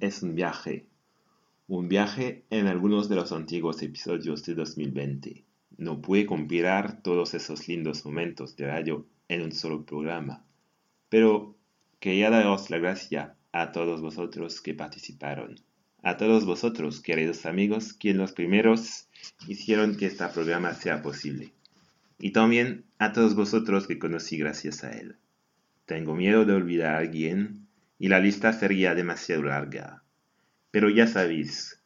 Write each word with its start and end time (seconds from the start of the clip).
es 0.00 0.22
un 0.22 0.34
viaje, 0.34 0.86
un 1.68 1.88
viaje 1.88 2.44
en 2.50 2.66
algunos 2.66 3.08
de 3.08 3.16
los 3.16 3.32
antiguos 3.32 3.82
episodios 3.82 4.44
de 4.44 4.54
2020. 4.54 5.44
No 5.78 6.00
pude 6.00 6.26
compilar 6.26 7.02
todos 7.02 7.34
esos 7.34 7.68
lindos 7.68 8.04
momentos 8.04 8.56
de 8.56 8.66
radio 8.66 9.06
en 9.28 9.42
un 9.42 9.52
solo 9.52 9.84
programa, 9.84 10.44
pero 11.08 11.56
quería 12.00 12.30
daros 12.30 12.70
la 12.70 12.78
gracia 12.78 13.36
a 13.52 13.72
todos 13.72 14.00
vosotros 14.00 14.60
que 14.60 14.74
participaron, 14.74 15.60
a 16.02 16.16
todos 16.16 16.44
vosotros, 16.44 17.00
queridos 17.00 17.46
amigos, 17.46 17.92
quienes 17.92 18.20
los 18.20 18.32
primeros 18.32 19.08
hicieron 19.48 19.96
que 19.96 20.06
este 20.06 20.26
programa 20.28 20.74
sea 20.74 21.02
posible, 21.02 21.52
y 22.18 22.30
también 22.30 22.84
a 22.98 23.12
todos 23.12 23.34
vosotros 23.34 23.86
que 23.86 23.98
conocí 23.98 24.38
gracias 24.38 24.84
a 24.84 24.92
él. 24.92 25.16
Tengo 25.84 26.14
miedo 26.14 26.44
de 26.44 26.54
olvidar 26.54 26.94
a 26.94 26.98
alguien 26.98 27.65
y 27.98 28.08
la 28.08 28.20
lista 28.20 28.52
sería 28.52 28.94
demasiado 28.94 29.42
larga, 29.42 30.02
pero 30.70 30.90
ya 30.90 31.06
sabéis 31.06 31.80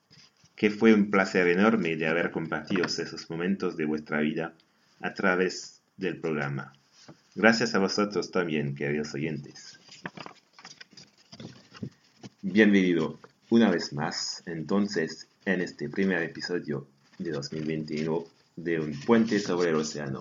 que 0.57 0.71
fue 0.71 0.93
un 0.93 1.11
placer 1.11 1.49
enorme 1.49 1.97
de 1.97 2.07
haber 2.07 2.31
compartido 2.31 2.85
esos 2.85 3.31
momentos 3.31 3.77
de 3.77 3.87
vuestra 3.87 4.21
vida 4.21 4.55
a 5.01 5.15
través 5.15 5.81
del 5.97 6.21
programa. 6.21 6.73
Gracias 7.35 7.75
a 7.75 7.79
vosotros 7.79 8.31
también, 8.31 8.75
queridos 8.75 9.15
oyentes. 9.15 9.79
Bienvenido 12.43 13.21
una 13.51 13.71
vez 13.71 13.93
más, 13.93 14.43
entonces, 14.47 15.29
en 15.45 15.61
este 15.61 15.89
primer 15.89 16.23
episodio 16.23 16.89
de 17.19 17.31
2021 17.31 18.25
de 18.57 18.81
Un 18.81 18.99
puente 19.01 19.39
sobre 19.39 19.71
el 19.71 19.77
océano. 19.77 20.21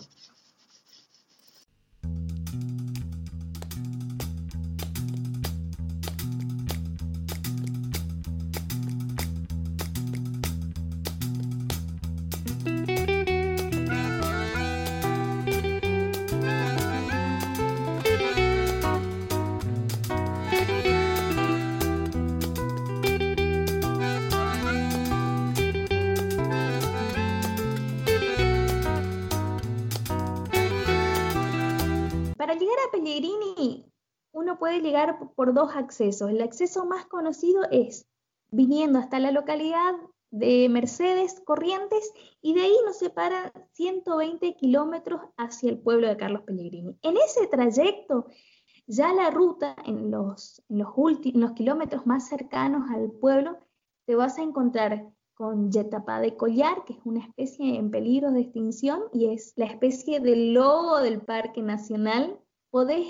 Dos 35.54 35.76
accesos. 35.76 36.30
El 36.30 36.42
acceso 36.42 36.86
más 36.86 37.06
conocido 37.06 37.64
es 37.72 38.08
viniendo 38.52 39.00
hasta 39.00 39.20
la 39.20 39.32
localidad 39.32 39.94
de 40.32 40.70
Mercedes 40.70 41.42
Corrientes 41.44 42.14
y 42.42 42.54
de 42.54 42.62
ahí 42.62 42.76
nos 42.86 42.98
separa 42.98 43.52
120 43.74 44.56
kilómetros 44.56 45.22
hacia 45.38 45.72
el 45.72 45.80
pueblo 45.80 46.08
de 46.08 46.18
Carlos 46.18 46.44
Pellegrini. 46.44 46.98
En 47.02 47.18
ese 47.18 47.48
trayecto, 47.48 48.28
ya 48.86 49.14
la 49.14 49.30
ruta, 49.30 49.76
en 49.86 50.12
los, 50.12 50.62
en 50.70 50.80
los, 50.80 50.90
últimos, 50.96 51.54
kilómetros 51.54 52.06
más 52.06 52.28
cercanos 52.28 52.90
al 52.92 53.12
pueblo, 53.12 53.58
te 54.06 54.16
vas 54.16 54.38
a 54.38 54.44
encontrar 54.44 55.08
con 55.36 55.72
yetapá 55.72 56.20
de 56.20 56.36
collar, 56.36 56.84
que 56.86 56.94
es 56.94 57.00
una 57.06 57.22
especie 57.22 57.78
en 57.78 57.92
peligro 57.92 58.32
de 58.32 58.42
extinción 58.42 59.04
y 59.14 59.28
es 59.28 59.54
la 59.56 59.66
especie 59.66 60.20
del 60.20 60.54
lobo 60.54 61.00
del 61.00 61.22
Parque 61.22 61.62
Nacional. 61.62 62.40
Podés 62.72 63.08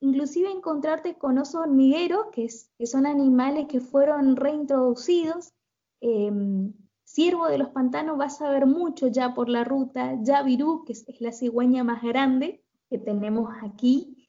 inclusive 0.00 0.50
encontrarte 0.50 1.16
con 1.16 1.38
osos 1.38 1.62
hormigueros, 1.62 2.26
que, 2.32 2.48
son 2.86 3.06
animales 3.06 3.66
que 3.68 3.80
fueron 3.80 4.36
reintroducidos. 4.36 5.52
Em, 6.00 6.72
ciervo 7.04 7.46
de 7.48 7.58
los 7.58 7.68
pantanos 7.68 8.16
vas 8.16 8.40
a 8.40 8.50
ver 8.50 8.66
mucho 8.66 9.08
ya 9.08 9.34
por 9.34 9.48
la 9.48 9.64
ruta, 9.64 10.18
Yavirú, 10.22 10.84
que 10.84 10.92
es, 10.92 11.04
la 11.20 11.32
cigüeña 11.32 11.84
más 11.84 12.02
grande 12.02 12.64
que 12.88 12.98
tenemos 12.98 13.50
aquí. 13.62 14.26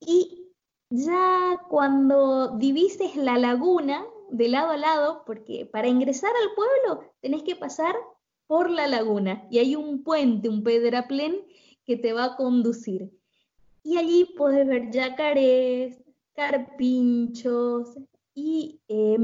Y 0.00 0.52
ya 0.90 1.60
cuando 1.68 2.56
divises 2.58 3.16
la 3.16 3.38
laguna 3.38 4.04
de 4.30 4.48
lado 4.48 4.70
a 4.70 4.76
lado, 4.76 5.22
porque 5.26 5.66
para 5.66 5.88
ingresar 5.88 6.30
al 6.30 6.54
pueblo 6.54 7.12
tenés 7.20 7.42
que 7.42 7.56
pasar 7.56 7.94
por 8.46 8.68
la 8.68 8.86
laguna 8.88 9.46
y 9.50 9.58
hay 9.58 9.74
un 9.76 10.02
puente, 10.02 10.48
un 10.48 10.62
pedraplén 10.62 11.46
que 11.84 11.96
te 11.96 12.12
va 12.12 12.24
a 12.24 12.36
conducir 12.36 13.10
y 13.84 13.98
allí 13.98 14.26
puedes 14.36 14.66
ver 14.66 14.90
yacarés, 14.90 16.02
carpinchos 16.34 17.98
y 18.34 18.80
eh, 18.88 19.16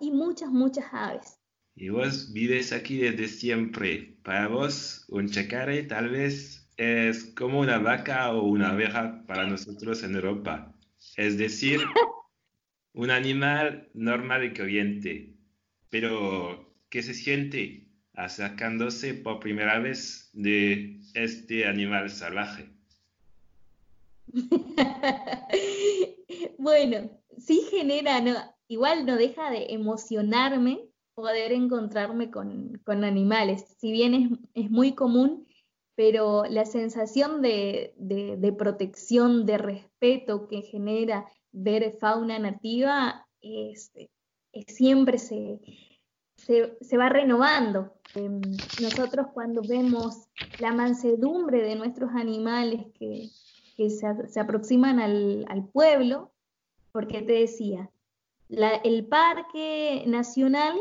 y 0.00 0.10
muchas, 0.10 0.50
muchas 0.50 0.84
aves. 0.92 1.38
Y 1.76 1.88
vos 1.88 2.32
vives 2.32 2.72
aquí 2.72 2.98
desde 2.98 3.28
siempre. 3.28 4.18
Para 4.22 4.48
vos, 4.48 5.06
un 5.08 5.30
chacare 5.30 5.84
tal 5.84 6.10
vez 6.10 6.68
es 6.76 7.24
como 7.36 7.60
una 7.60 7.78
vaca 7.78 8.34
o 8.34 8.42
una 8.42 8.70
abeja 8.70 9.24
para 9.26 9.46
nosotros 9.46 10.02
en 10.02 10.16
Europa. 10.16 10.74
Es 11.16 11.38
decir, 11.38 11.80
un 12.92 13.10
animal 13.10 13.88
normal 13.94 14.44
y 14.44 14.52
corriente. 14.52 15.36
Pero, 15.90 16.74
¿qué 16.90 17.02
se 17.02 17.14
siente 17.14 17.88
acercándose 18.14 19.14
por 19.14 19.40
primera 19.40 19.78
vez 19.78 20.28
de 20.32 21.00
este 21.14 21.66
animal 21.66 22.10
salvaje? 22.10 22.79
bueno, 26.58 27.10
sí 27.38 27.62
genera, 27.70 28.56
igual 28.68 29.06
no 29.06 29.16
deja 29.16 29.50
de 29.50 29.66
emocionarme 29.70 30.90
poder 31.14 31.52
encontrarme 31.52 32.30
con, 32.30 32.80
animales. 32.86 33.76
Si 33.78 33.92
bien 33.92 34.40
es, 34.54 34.70
muy 34.70 34.92
común, 34.92 35.46
pero 35.94 36.44
la 36.44 36.64
sensación 36.64 37.42
de, 37.42 37.94
protección, 38.58 39.44
de 39.44 39.58
respeto 39.58 40.48
que 40.48 40.62
genera 40.62 41.26
ver 41.52 41.92
fauna 42.00 42.38
nativa 42.38 43.26
siempre 44.66 45.18
se, 45.18 45.60
se, 46.36 46.96
va 46.96 47.08
renovando. 47.08 47.92
Em, 48.14 48.40
nosotros 48.80 49.28
cuando 49.32 49.62
vemos 49.62 50.28
la 50.58 50.72
mansedumbre 50.72 51.62
de 51.62 51.76
nuestros 51.76 52.10
animales 52.14 52.86
que, 52.98 53.30
se, 53.88 54.40
aproximan 54.40 54.98
al, 55.00 55.68
pueblo, 55.72 56.32
porque 56.92 57.22
te 57.22 57.32
decía, 57.32 57.90
el 58.48 59.06
parque 59.06 60.04
nacional 60.06 60.76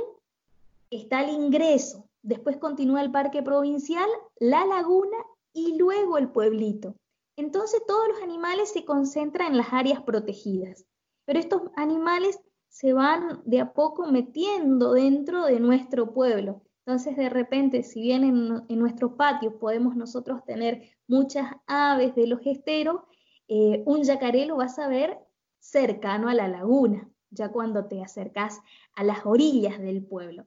está 0.90 1.20
al 1.20 1.30
ingreso, 1.30 2.10
después 2.24 2.58
continúa 2.58 3.02
el 3.02 3.12
parque 3.12 3.42
provincial, 3.42 4.10
la 4.40 4.66
laguna 4.66 5.18
y 5.54 5.78
luego 5.78 6.18
el 6.18 6.30
pueblito. 6.30 6.96
Entonces 7.38 7.82
todos 7.88 8.10
los 8.10 8.22
animales 8.22 8.72
se 8.74 8.84
concentran 8.84 9.52
en 9.52 9.58
las 9.58 9.72
áreas 9.72 10.02
protegidas, 10.02 10.86
pero 11.26 11.40
estos 11.40 11.62
animales 11.76 12.40
se 12.68 12.94
van 12.94 13.42
de 13.46 13.62
a 13.62 13.74
poco 13.74 14.06
metiendo 14.12 14.94
dentro 14.94 15.46
de 15.46 15.60
nuestro 15.60 16.14
pueblo. 16.14 16.62
Entonces, 16.86 17.18
de 17.18 17.30
repente, 17.30 17.84
si 17.84 18.02
bien 18.02 18.24
en, 18.24 18.80
nuestros 18.80 19.14
patios 19.14 19.54
podemos 19.60 19.96
nosotros 19.96 20.44
tener 20.44 20.90
muchas 21.10 21.52
aves 21.68 22.16
de 22.16 22.28
los 22.28 22.40
esteros, 22.46 23.02
eh, 23.48 23.84
un 23.86 24.04
yacaré 24.04 24.46
lo 24.46 24.58
vas 24.58 24.80
a 24.80 24.88
ver 24.88 25.18
cercano 25.60 26.30
a 26.30 26.34
la 26.34 26.48
laguna, 26.48 27.10
ya 27.32 27.52
cuando 27.52 27.86
te 27.86 28.02
acercas 28.02 28.62
a 28.96 29.04
las 29.04 29.26
orillas 29.26 29.80
del 29.80 30.06
pueblo. 30.06 30.46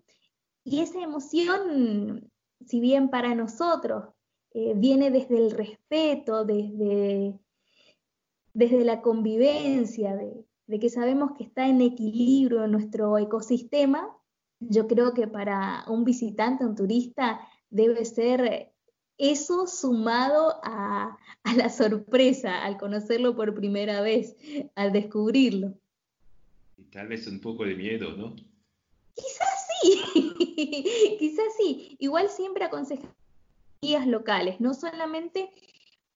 Y 0.64 0.80
esa 0.80 1.00
emoción, 1.02 2.30
si 2.64 2.80
bien 2.80 3.10
para 3.10 3.34
nosotros 3.34 4.04
eh, 4.54 4.74
viene 4.76 5.10
desde 5.10 5.36
el 5.36 5.50
respeto, 5.50 6.44
desde, 6.44 7.38
desde 8.54 8.84
la 8.84 9.02
convivencia, 9.02 10.14
de, 10.14 10.46
de 10.66 10.78
que 10.78 10.88
sabemos 10.88 11.32
que 11.32 11.44
está 11.44 11.66
en 11.66 11.80
equilibrio 11.80 12.68
nuestro 12.68 13.18
ecosistema, 13.18 14.16
yo 14.60 14.86
creo 14.86 15.12
que 15.12 15.26
para 15.26 15.84
un 15.88 16.04
visitante, 16.04 16.64
un 16.64 16.76
turista, 16.76 17.40
debe 17.68 18.04
ser 18.04 18.71
eso 19.22 19.68
sumado 19.68 20.60
a, 20.64 21.16
la 21.56 21.68
sorpresa 21.68 22.64
al 22.64 22.76
conocerlo 22.76 23.36
por 23.36 23.54
primera 23.54 24.00
vez, 24.00 24.36
al 24.74 24.92
descubrirlo. 24.92 25.74
Y 26.76 26.84
tal 26.84 27.08
vez 27.08 27.26
un 27.28 27.40
poco 27.40 27.64
de 27.64 27.76
miedo, 27.76 28.16
¿no? 28.16 28.34
Quizás 29.14 29.68
sí, 29.80 30.34
quizás 31.18 31.46
sí. 31.56 31.96
Igual 32.00 32.28
siempre 32.30 32.64
aconsejar 32.64 33.10
guías 33.80 34.06
locales, 34.06 34.60
no 34.60 34.74
solamente 34.74 35.50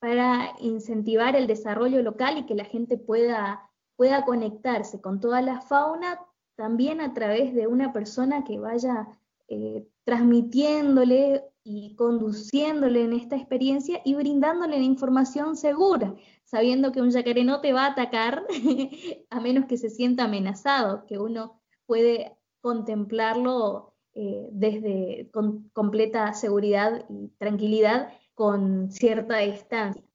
para 0.00 0.56
incentivar 0.60 1.36
el 1.36 1.46
desarrollo 1.46 2.02
local 2.02 2.38
y 2.38 2.46
que 2.46 2.54
la 2.54 2.64
gente 2.64 2.96
pueda, 2.96 3.70
pueda 3.96 4.24
conectarse 4.24 5.00
con 5.00 5.20
toda 5.20 5.42
la 5.42 5.60
fauna, 5.60 6.20
también 6.56 7.00
a 7.00 7.14
través 7.14 7.54
de 7.54 7.66
una 7.68 7.92
persona 7.92 8.44
que 8.44 8.58
vaya 8.58 9.06
eh, 9.48 9.86
transmitiéndole 10.04 11.44
y 11.68 11.96
conduciéndole 11.96 13.02
en 13.02 13.12
esta 13.12 13.34
experiencia 13.34 14.00
y 14.04 14.14
brindándole 14.14 14.78
la 14.78 14.84
información 14.84 15.56
segura, 15.56 16.14
sabiendo 16.44 16.92
que 16.92 17.00
un 17.00 17.10
yacaré 17.10 17.42
no 17.42 17.60
te 17.60 17.72
va 17.72 17.86
a 17.86 17.90
atacar 17.90 18.46
a 19.30 19.40
menos 19.40 19.66
que 19.66 19.76
se 19.76 19.90
sienta 19.90 20.24
amenazado, 20.24 21.04
que 21.06 21.18
uno 21.18 21.60
puede 21.84 22.36
contemplarlo 22.60 23.94
eh, 24.14 24.48
desde 24.52 25.28
con 25.32 25.68
completa 25.70 26.32
seguridad 26.34 27.04
y 27.08 27.30
tranquilidad 27.36 28.12
con 28.34 28.92
cierta 28.92 29.38
distancia. 29.38 30.06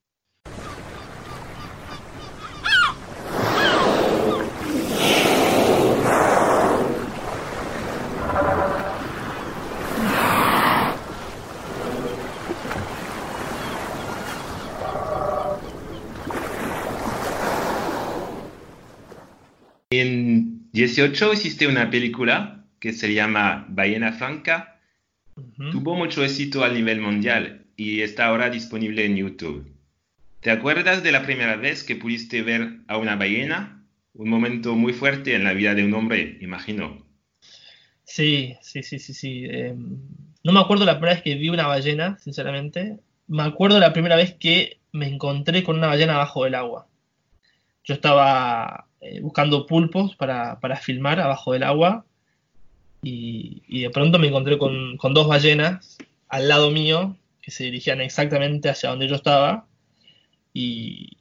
En 19.94 20.70
18 20.81 21.33
hiciste 21.33 21.68
una 21.68 21.92
película 21.92 22.66
que 22.80 22.92
se 22.92 23.13
llama 23.13 23.68
Ballena 23.69 24.13
Franca. 24.13 24.80
Tuvo 25.72 25.94
mucho 25.95 26.24
éxito 26.24 26.63
a 26.63 26.69
nivel 26.69 27.00
mundial 27.00 27.68
y 27.78 28.01
está 28.01 28.25
ahora 28.25 28.50
disponible 28.50 29.06
en 29.06 29.16
YouTube. 29.16 29.72
¿Te 30.39 30.50
acuerdas 30.50 31.04
de 31.04 31.12
la 31.12 31.22
primera 31.22 31.56
vez 31.56 31.83
que 31.83 31.95
pudiste 31.95 32.42
ver 32.42 32.80
a 32.88 32.98
una 32.98 33.16
ballena? 33.16 33.86
Un 34.16 34.30
momento 34.30 34.75
muy 34.75 34.92
fuerte 34.92 35.36
en 35.36 35.44
la 35.44 35.54
vida 35.54 35.75
de 35.75 35.86
un 35.86 35.94
hombre, 35.94 36.39
imagino. 36.42 37.06
Sí, 38.04 38.56
sí, 38.63 38.81
sí, 38.81 38.98
sí, 38.98 39.13
sí. 39.13 39.45
Em, 39.45 40.00
no 40.44 40.51
me 40.51 40.62
acuerdo 40.62 40.86
la 40.86 40.94
primera 40.94 41.13
vez 41.13 41.22
que 41.22 41.36
vi 41.36 41.50
una 41.50 41.68
ballena, 41.68 42.18
sinceramente. 42.18 42.98
Me 43.27 43.44
acuerdo 43.44 43.80
la 43.80 43.94
primera 43.94 44.16
vez 44.16 44.34
que 44.34 44.80
me 44.94 45.07
encontré 45.07 45.62
con 45.62 45.77
una 45.77 45.86
ballena 45.86 46.16
abajo 46.16 46.44
del 46.44 46.56
agua. 46.56 46.88
Yo 47.84 47.94
estaba 47.94 48.88
eh, 49.01 49.19
buscando 49.19 49.65
pulpos 49.65 50.15
para, 50.15 50.57
filmar 50.80 51.19
abajo 51.19 51.53
del 51.53 51.63
agua. 51.63 52.06
Y, 53.01 53.81
de 53.81 53.89
pronto 53.89 54.19
me 54.19 54.27
encontré 54.27 54.59
con, 54.59 54.98
dos 55.13 55.27
ballenas 55.27 55.98
al 56.30 56.48
lado 56.48 56.69
mío 56.69 57.18
que 57.42 57.50
se 57.50 57.63
dirigían 57.65 58.00
exactamente 58.00 58.69
hacia 58.69 58.89
donde 58.89 59.07
yo 59.07 59.15
estaba. 59.15 59.68
Y, 60.53 61.18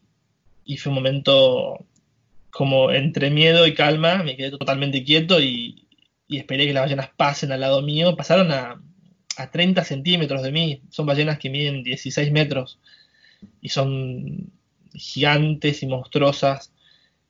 fue 0.79 0.91
un 0.91 0.97
momento 0.97 1.85
como 2.51 2.93
entre 2.93 3.31
miedo 3.31 3.67
y 3.67 3.75
calma, 3.75 4.23
me 4.23 4.37
quedé 4.37 4.51
totalmente 4.51 5.03
quieto 5.03 5.41
y, 5.41 5.87
esperé 6.29 6.67
que 6.67 6.75
las 6.75 6.85
ballenas 6.85 7.11
pasen 7.17 7.51
al 7.51 7.61
lado 7.61 7.83
mío, 7.83 8.15
pasaron 8.15 8.53
a, 8.53 8.81
a 9.37 9.51
30 9.51 9.85
centímetros 9.85 10.43
de 10.43 10.53
mí, 10.53 10.83
son 10.91 11.07
ballenas 11.07 11.39
que 11.39 11.51
miden 11.51 11.83
16 11.83 12.31
metros 12.31 12.79
y 13.61 13.71
son 13.71 14.53
gigantes 14.95 15.83
y 15.83 15.87
monstruosas 15.87 16.70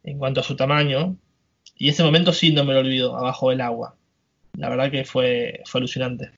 en 0.04 0.18
cuanto 0.18 0.40
a 0.40 0.44
su 0.44 0.56
tamaño. 0.56 1.16
Y 1.76 1.88
ese 1.88 2.02
momento 2.02 2.32
sí 2.32 2.52
no 2.52 2.64
me 2.64 2.74
lo 2.74 2.80
olvido, 2.80 3.16
abajo 3.16 3.50
del 3.50 3.60
agua. 3.60 3.96
La 4.54 4.68
verdad 4.68 4.90
que 4.90 5.04
fue, 5.04 5.60
fue 5.64 5.80
alucinante. 5.80 6.30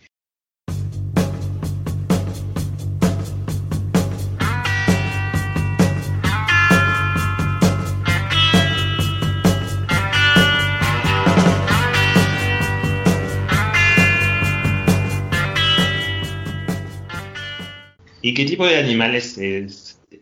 ¿Y 18.25 18.35
qué 18.35 18.45
tipo 18.45 18.65
de 18.65 18.77
animales 18.77 19.35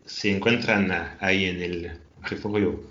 se 0.05 0.31
encuentran 0.31 0.91
ahí 1.19 1.45
en 1.45 1.61
el 1.61 1.91
refugio? 2.23 2.90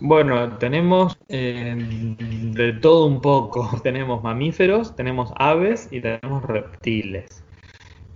Bueno, 0.00 0.58
tenemos 0.58 1.18
eh, 1.28 1.74
de 1.76 2.72
todo 2.74 3.06
un 3.06 3.20
poco. 3.20 3.68
Tenemos 3.82 4.22
mamíferos, 4.22 4.94
tenemos 4.94 5.32
aves 5.36 5.88
y 5.90 6.00
tenemos 6.00 6.44
reptiles. 6.44 7.42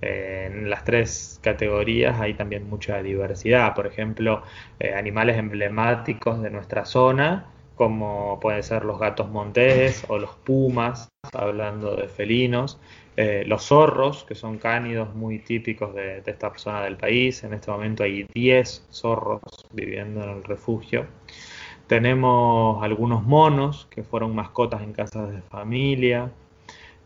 en 0.00 0.70
las 0.70 0.84
tres 0.84 1.40
categorías 1.42 2.20
hay 2.20 2.34
también 2.34 2.68
mucha 2.70 3.02
diversidad. 3.02 3.74
Por 3.74 3.86
ejemplo, 3.86 4.42
eh, 4.78 4.94
animales 4.94 5.38
emblemáticos 5.38 6.40
de 6.42 6.50
nuestra 6.50 6.84
zona, 6.84 7.46
como 7.74 8.38
pueden 8.40 8.62
ser 8.62 8.84
los 8.84 8.98
gatos 9.00 9.28
montés 9.30 10.04
o 10.08 10.18
los 10.18 10.36
pumas, 10.36 11.08
hablando 11.32 11.96
de 11.96 12.08
felinos. 12.08 12.78
Eh, 13.16 13.44
los 13.46 13.64
zorros, 13.66 14.24
que 14.24 14.34
son 14.34 14.58
cánidos 14.58 15.14
muy 15.14 15.38
típicos 15.40 15.94
de, 15.94 16.22
esta 16.24 16.56
zona 16.56 16.82
del 16.84 16.96
país. 16.96 17.44
En 17.44 17.52
este 17.54 17.70
momento 17.70 18.04
hay 18.04 18.26
10 18.34 18.86
zorros 18.90 19.42
viviendo 19.72 20.22
en 20.22 20.30
el 20.30 20.44
refugio. 20.44 21.06
Tenemos 21.92 22.82
algunos 22.82 23.22
monos 23.22 23.86
que 23.90 24.02
fueron 24.02 24.34
mascotas 24.34 24.80
en 24.80 24.94
casas 24.94 25.30
de 25.30 25.42
familia. 25.42 26.32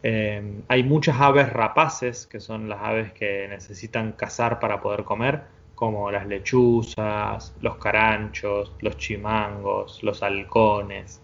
Eh, 0.05 0.61
hay 0.69 0.85
muchas 0.85 1.21
aves 1.21 1.53
rapaces, 1.53 2.29
que 2.29 2.39
son 2.39 2.69
las 2.69 2.79
aves 2.81 3.13
que 3.13 3.49
necesitan 3.49 4.13
cazar 4.13 4.61
para 4.61 4.81
poder 4.81 5.03
comer, 5.03 5.43
como 5.75 6.09
las 6.13 6.29
lechuzas, 6.29 7.53
los 7.61 7.79
caranchos, 7.79 8.73
los 8.79 8.97
chimangos, 8.97 10.05
los 10.05 10.23
halcones. 10.23 11.21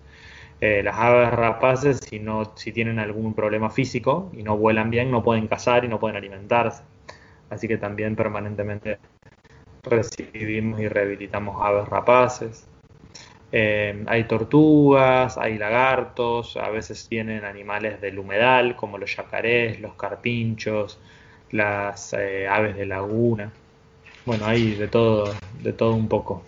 Eh, 0.60 0.82
las 0.82 0.96
aves 0.98 1.30
rapaces, 1.30 1.98
si, 1.98 2.18
no, 2.18 2.56
si 2.56 2.72
tienen 2.72 2.98
algún 2.98 3.32
problema 3.32 3.70
físico 3.70 4.32
y 4.36 4.42
no 4.42 4.56
vuelan 4.56 4.90
bien, 4.90 5.08
no 5.08 5.22
pueden 5.22 5.46
cazar 5.46 5.84
y 5.84 5.88
no 5.88 6.00
pueden 6.00 6.16
alimentarse. 6.16 6.82
Así 7.48 7.68
que 7.68 7.78
también 7.78 8.16
permanentemente 8.16 8.98
recibimos 9.84 10.80
y 10.80 10.88
rehabilitamos 10.88 11.64
aves 11.64 11.88
rapaces. 11.88 12.66
Eh, 13.54 14.02
hay 14.06 14.24
tortugas, 14.24 15.36
hay 15.36 15.58
lagartos, 15.58 16.56
a 16.56 16.70
veces 16.70 17.06
tienen 17.06 17.44
animales 17.44 18.00
del 18.00 18.18
humedal 18.18 18.76
como 18.76 18.96
los 18.96 19.14
yacarés, 19.14 19.78
los 19.78 19.94
carpinchos, 19.94 20.98
las 21.50 22.14
eh, 22.14 22.48
aves 22.48 22.76
de 22.76 22.86
laguna. 22.86 23.52
Bueno, 24.24 24.46
hay 24.46 24.74
de 24.74 24.88
todo, 24.88 25.34
de 25.62 25.72
todo 25.74 25.94
un 25.94 26.08
poco. 26.08 26.42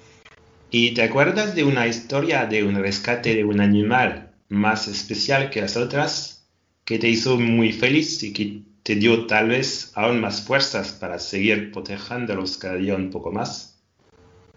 ¿Y 0.71 0.95
te 0.95 1.03
acuerdas 1.03 1.55
de 1.55 1.65
una 1.65 1.87
historia 1.87 2.47
de 2.47 2.65
un 2.65 2.77
rescate 2.77 3.35
de 3.35 3.45
un 3.45 3.61
animal 3.61 4.33
más 4.49 4.89
especial 4.89 5.51
que 5.51 5.61
las 5.61 5.77
otras 5.77 6.49
que 6.85 6.99
te 6.99 7.09
hizo 7.09 7.39
muy 7.39 7.73
feliz 7.73 8.23
y 8.23 8.33
que 8.33 8.63
te 8.83 8.95
dio 8.97 9.27
tal 9.27 9.49
vez 9.49 9.93
aún 9.95 10.21
más 10.21 10.43
fuerzas 10.43 10.93
para 10.93 11.19
seguir 11.19 11.71
protegiéndolos 11.71 12.57
cada 12.57 12.77
día 12.77 12.95
un 12.95 13.11
poco 13.11 13.31
más? 13.31 13.74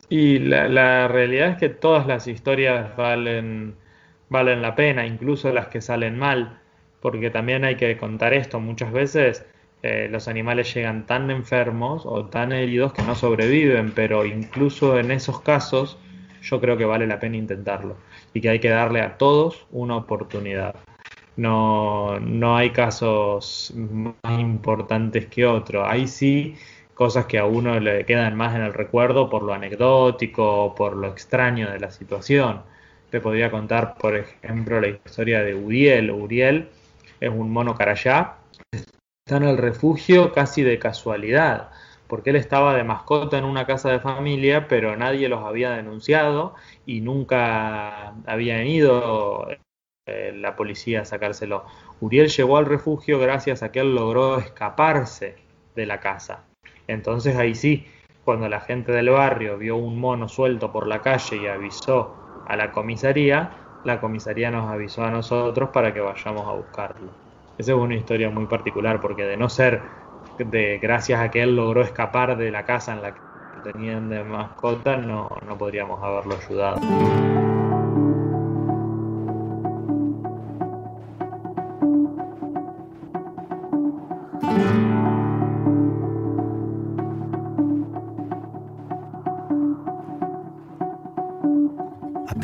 Y 0.10 0.40
la, 0.40 1.08
realidad 1.08 1.50
es 1.50 1.58
que 1.58 1.70
todas 1.70 2.08
las 2.08 2.28
historias 2.28 2.96
valen, 2.96 3.76
valen 4.30 4.62
la 4.62 4.76
pena, 4.76 5.06
incluso 5.06 5.52
las 5.52 5.68
que 5.68 5.82
salen 5.82 6.18
mal, 6.18 6.60
porque 7.02 7.30
también 7.30 7.66
hay 7.66 7.76
que 7.76 7.98
contar 7.98 8.34
esto, 8.34 8.60
muchas 8.60 8.92
veces 8.92 9.46
eh, 9.84 10.08
los 10.10 10.28
animales 10.28 10.74
llegan 10.74 11.06
tan 11.06 11.30
enfermos 11.30 12.04
o 12.06 12.26
tan 12.26 12.52
heridos 12.54 12.94
que 12.94 13.04
no 13.04 13.16
sobreviven, 13.16 13.92
pero 13.92 14.26
incluso 14.26 14.98
en 14.98 15.12
esos 15.12 15.42
casos 15.42 15.98
yo 16.42 16.62
creo 16.62 16.78
que 16.78 16.86
vale 16.86 17.06
la 17.06 17.20
pena 17.20 17.38
intentarlo 17.38 17.98
y 18.34 18.42
que 18.42 18.50
hay 18.50 18.60
que 18.60 18.70
darle 18.70 19.02
a 19.02 19.18
todos 19.18 19.68
una 19.72 19.98
oportunidad. 19.98 20.76
No, 21.36 22.20
no 22.20 22.58
hay 22.58 22.72
casos 22.72 23.72
más 23.76 24.40
importantes 24.40 25.28
que 25.28 25.46
otros. 25.46 25.86
Ahí 25.88 26.08
sí 26.08 26.56
cosas 26.98 27.27
que 27.27 27.38
a 27.38 27.46
uno 27.46 27.80
le 27.80 28.06
quedan 28.06 28.36
más 28.36 28.56
en 28.56 28.63
el 28.63 28.74
recuerdo 28.74 29.30
por 29.30 29.44
lo 29.44 29.54
anecdótico, 29.54 30.74
por 30.75 30.96
lo 30.98 31.08
extraño 31.10 31.70
de 31.70 31.80
la 31.80 31.92
situación. 31.92 32.63
Te 33.12 33.22
podría 33.22 33.51
contar, 33.51 33.96
por 34.00 34.16
ejemplo, 34.16 34.82
la 34.82 34.88
historia 34.88 35.44
de 35.44 35.54
Uriel. 35.54 36.10
Uriel 36.10 36.70
es 37.20 37.30
un 37.30 37.51
mono 37.51 37.75
carayá, 37.75 38.38
está 38.72 39.38
en 39.38 39.44
el 39.44 39.58
refugio 39.58 40.34
casi 40.34 40.63
de 40.63 40.80
casualidad, 40.80 41.70
porque 42.08 42.32
él 42.32 42.36
estaba 42.36 42.74
de 42.74 42.84
mascota 42.84 43.38
en 43.38 43.46
una 43.46 43.68
casa 43.68 43.92
de 43.92 44.00
familia, 44.00 44.68
pero 44.68 44.98
nadie 44.98 45.30
los 45.30 45.46
había 45.46 45.70
denunciado 45.72 46.56
y 46.88 47.01
nunca 47.01 48.16
habían 48.25 48.66
ido 48.66 49.48
eh, 50.08 50.34
la 50.36 50.56
policía 50.56 51.01
a 51.01 51.06
sacárselo. 51.06 51.66
Uriel 52.01 52.30
llegó 52.30 52.58
al 52.58 52.66
refugio 52.66 53.20
gracias 53.20 53.62
a 53.62 53.72
que 53.72 53.82
él 53.82 53.94
logró 53.94 54.39
escaparse 54.39 55.36
de 55.75 55.86
la 55.86 56.00
casa. 56.00 56.47
Entonces 56.88 57.36
ahí 57.36 57.53
sí, 57.56 57.86
cuando 58.24 58.50
la 58.50 58.62
gente 58.62 58.91
del 58.91 59.10
barrio 59.10 59.58
vio 59.58 59.77
un 59.77 60.00
mono 60.00 60.27
suelto 60.27 60.72
por 60.72 60.88
la 60.88 61.01
calle 61.01 61.38
y 61.38 61.48
avisó 61.48 62.15
a 62.46 62.56
la 62.56 62.72
comisaría, 62.72 63.51
la 63.84 64.00
comisaría 64.01 64.51
nos 64.51 64.70
avisó 64.70 65.03
a 65.03 65.12
nosotros 65.12 65.70
para 65.70 65.94
que 65.94 66.00
vayamos 66.00 66.48
a 66.48 66.51
buscarlo. 66.51 67.12
Esa 67.58 67.72
es 67.72 67.77
una 67.77 67.96
historia 67.96 68.29
muy 68.29 68.46
particular 68.46 69.00
porque 69.00 69.24
de 69.24 69.38
no 69.38 69.50
ser 69.50 69.82
de 70.38 70.77
gracias 70.79 71.20
a 71.20 71.32
que 71.32 71.41
él 71.41 71.56
logró 71.56 71.82
escapar 71.82 72.38
de 72.38 72.51
la 72.51 72.65
casa 72.65 72.94
en 72.94 73.01
la 73.01 73.13
que 73.13 73.22
tenían 73.62 74.10
de 74.10 74.24
mascota, 74.24 74.98
no, 74.98 75.27
no 75.46 75.58
podríamos 75.58 76.03
haberlo 76.03 76.36
ayudado. 76.36 77.47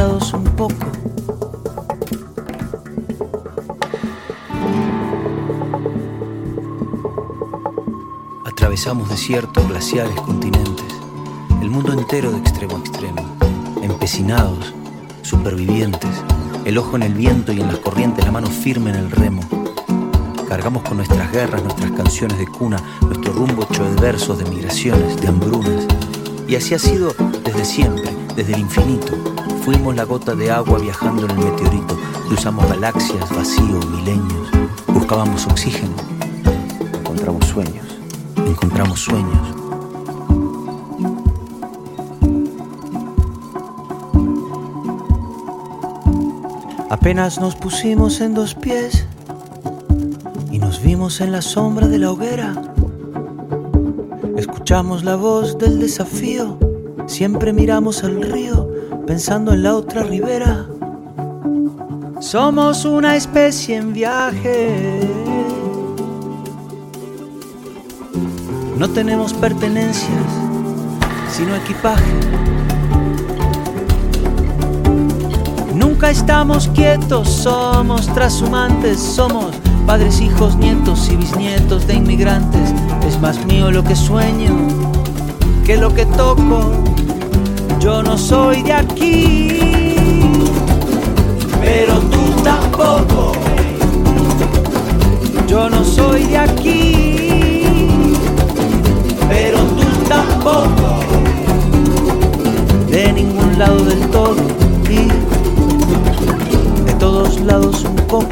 Un 0.00 0.44
poco. 0.56 0.74
Atravesamos 8.46 9.10
desiertos, 9.10 9.68
glaciares, 9.68 10.18
continentes, 10.22 10.86
el 11.60 11.68
mundo 11.68 11.92
entero 11.92 12.30
de 12.30 12.38
extremo 12.38 12.76
a 12.76 12.80
extremo, 12.80 13.36
empecinados, 13.82 14.72
supervivientes, 15.20 16.10
el 16.64 16.78
ojo 16.78 16.96
en 16.96 17.02
el 17.02 17.12
viento 17.12 17.52
y 17.52 17.60
en 17.60 17.66
las 17.66 17.78
corrientes, 17.80 18.24
la 18.24 18.32
mano 18.32 18.46
firme 18.46 18.90
en 18.90 18.96
el 18.96 19.10
remo. 19.10 19.42
Cargamos 20.48 20.82
con 20.82 20.96
nuestras 20.96 21.30
guerras, 21.30 21.62
nuestras 21.62 21.90
canciones 21.90 22.38
de 22.38 22.46
cuna, 22.46 22.78
nuestro 23.02 23.34
rumbo 23.34 23.64
hecho 23.64 23.84
de 23.84 24.00
versos, 24.00 24.38
de 24.38 24.46
migraciones, 24.46 25.20
de 25.20 25.28
hambrunas. 25.28 25.86
Y 26.48 26.56
así 26.56 26.74
ha 26.74 26.78
sido 26.78 27.14
desde 27.44 27.66
siempre, 27.66 28.10
desde 28.34 28.54
el 28.54 28.60
infinito. 28.60 29.39
Fuimos 29.64 29.94
la 29.94 30.04
gota 30.04 30.34
de 30.34 30.50
agua 30.50 30.78
viajando 30.78 31.26
en 31.26 31.30
el 31.32 31.38
meteorito, 31.38 31.98
cruzamos 32.26 32.66
galaxias, 32.66 33.28
vacíos, 33.30 33.86
milenios. 33.90 34.50
Buscábamos 34.88 35.46
oxígeno, 35.46 35.92
encontramos 36.98 37.44
sueños, 37.44 37.98
encontramos 38.36 39.00
sueños. 39.00 39.54
Apenas 46.88 47.38
nos 47.38 47.54
pusimos 47.54 48.20
en 48.22 48.34
dos 48.34 48.54
pies 48.54 49.06
y 50.50 50.58
nos 50.58 50.82
vimos 50.82 51.20
en 51.20 51.32
la 51.32 51.42
sombra 51.42 51.86
de 51.86 51.98
la 51.98 52.10
hoguera. 52.10 52.54
Escuchamos 54.36 55.04
la 55.04 55.16
voz 55.16 55.58
del 55.58 55.80
desafío, 55.80 56.58
siempre 57.06 57.52
miramos 57.52 58.02
al 58.04 58.22
río 58.22 58.59
pensando 59.10 59.52
en 59.52 59.64
la 59.64 59.74
otra 59.74 60.04
ribera. 60.04 60.66
Somos 62.20 62.84
una 62.84 63.16
especie 63.16 63.74
en 63.74 63.92
viaje. 63.92 65.00
No 68.78 68.88
tenemos 68.88 69.32
pertenencias, 69.32 70.24
sino 71.28 71.56
equipaje. 71.56 72.12
Nunca 75.74 76.10
estamos 76.10 76.68
quietos, 76.68 77.28
somos 77.28 78.06
trashumantes, 78.14 79.00
somos 79.00 79.56
padres, 79.88 80.20
hijos, 80.20 80.54
nietos 80.54 81.10
y 81.10 81.16
bisnietos 81.16 81.84
de 81.88 81.94
inmigrantes. 81.94 82.72
Es 83.08 83.20
más 83.20 83.44
mío 83.44 83.72
lo 83.72 83.82
que 83.82 83.96
sueño 83.96 84.54
que 85.66 85.76
lo 85.76 85.94
que 85.94 86.06
toco. 86.06 86.89
Yo 87.80 88.02
no 88.02 88.18
soy 88.18 88.62
de 88.62 88.72
aquí, 88.74 89.48
pero 91.60 91.98
tú 91.98 92.42
tampoco. 92.44 93.32
Yo 95.48 95.68
no 95.70 95.82
soy 95.82 96.24
de 96.24 96.36
aquí, 96.36 97.72
pero 99.28 99.58
tú 99.58 99.86
tampoco. 100.08 101.00
De 102.90 103.12
ningún 103.14 103.58
lado 103.58 103.82
del 103.84 104.00
todo 104.10 104.36
y 104.90 105.08
de 106.84 106.92
todos 106.98 107.40
lados 107.40 107.84
un 107.84 107.96
poco. 108.06 108.28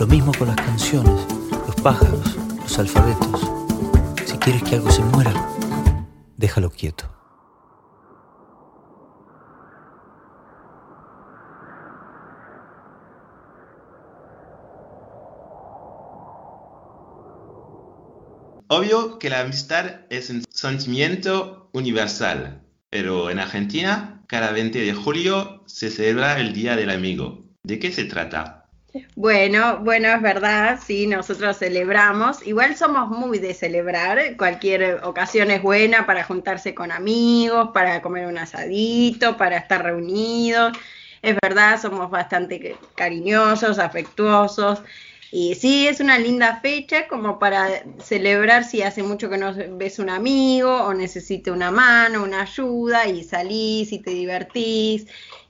Lo 0.00 0.06
mismo 0.06 0.32
con 0.38 0.48
las 0.48 0.56
canciones, 0.56 1.25
pájaros, 1.86 2.36
los 2.62 2.78
alfabetos. 2.80 3.48
Si 4.24 4.36
quieres 4.38 4.64
que 4.64 4.74
algo 4.74 4.90
se 4.90 5.04
muera, 5.04 5.32
déjalo 6.36 6.68
quieto. 6.68 7.04
Obvio 18.66 19.20
que 19.20 19.30
la 19.30 19.42
amistad 19.42 20.00
es 20.10 20.28
un 20.30 20.42
sentimiento 20.50 21.70
universal, 21.72 22.64
pero 22.90 23.30
en 23.30 23.38
Argentina, 23.38 24.24
cada 24.26 24.50
20 24.50 24.80
de 24.80 24.92
julio 24.92 25.62
se 25.66 25.90
celebra 25.90 26.40
el 26.40 26.52
Día 26.52 26.74
del 26.74 26.90
Amigo. 26.90 27.44
¿De 27.62 27.78
qué 27.78 27.92
se 27.92 28.06
trata? 28.06 28.55
Bueno, 29.14 29.78
bueno, 29.82 30.08
es 30.08 30.22
verdad, 30.22 30.78
sí, 30.84 31.06
nosotros 31.06 31.58
celebramos. 31.58 32.46
Igual 32.46 32.76
somos 32.76 33.08
muy 33.10 33.38
de 33.38 33.54
celebrar. 33.54 34.36
Cualquier 34.36 35.00
ocasión 35.04 35.50
es 35.50 35.62
buena 35.62 36.06
para 36.06 36.24
juntarse 36.24 36.74
con 36.74 36.92
amigos, 36.92 37.70
para 37.74 38.00
comer 38.02 38.26
un 38.26 38.38
asadito, 38.38 39.36
para 39.36 39.56
estar 39.58 39.82
reunidos. 39.82 40.76
Es 41.22 41.36
verdad, 41.42 41.80
somos 41.80 42.10
bastante 42.10 42.76
cariñosos, 42.94 43.78
afectuosos. 43.78 44.82
Y 45.32 45.54
sí, 45.56 45.88
es 45.88 46.00
una 46.00 46.18
linda 46.18 46.60
fecha 46.60 47.08
como 47.08 47.38
para 47.38 47.68
celebrar 47.98 48.64
si 48.64 48.82
hace 48.82 49.02
mucho 49.02 49.28
que 49.28 49.38
no 49.38 49.52
ves 49.76 49.98
un 49.98 50.08
amigo 50.08 50.70
o 50.84 50.94
necesite 50.94 51.50
una 51.50 51.70
mano, 51.70 52.22
una 52.22 52.42
ayuda 52.42 53.06
y 53.08 53.24
salís 53.24 53.92
y 53.92 53.98
te 53.98 54.10
divertís. 54.10 55.06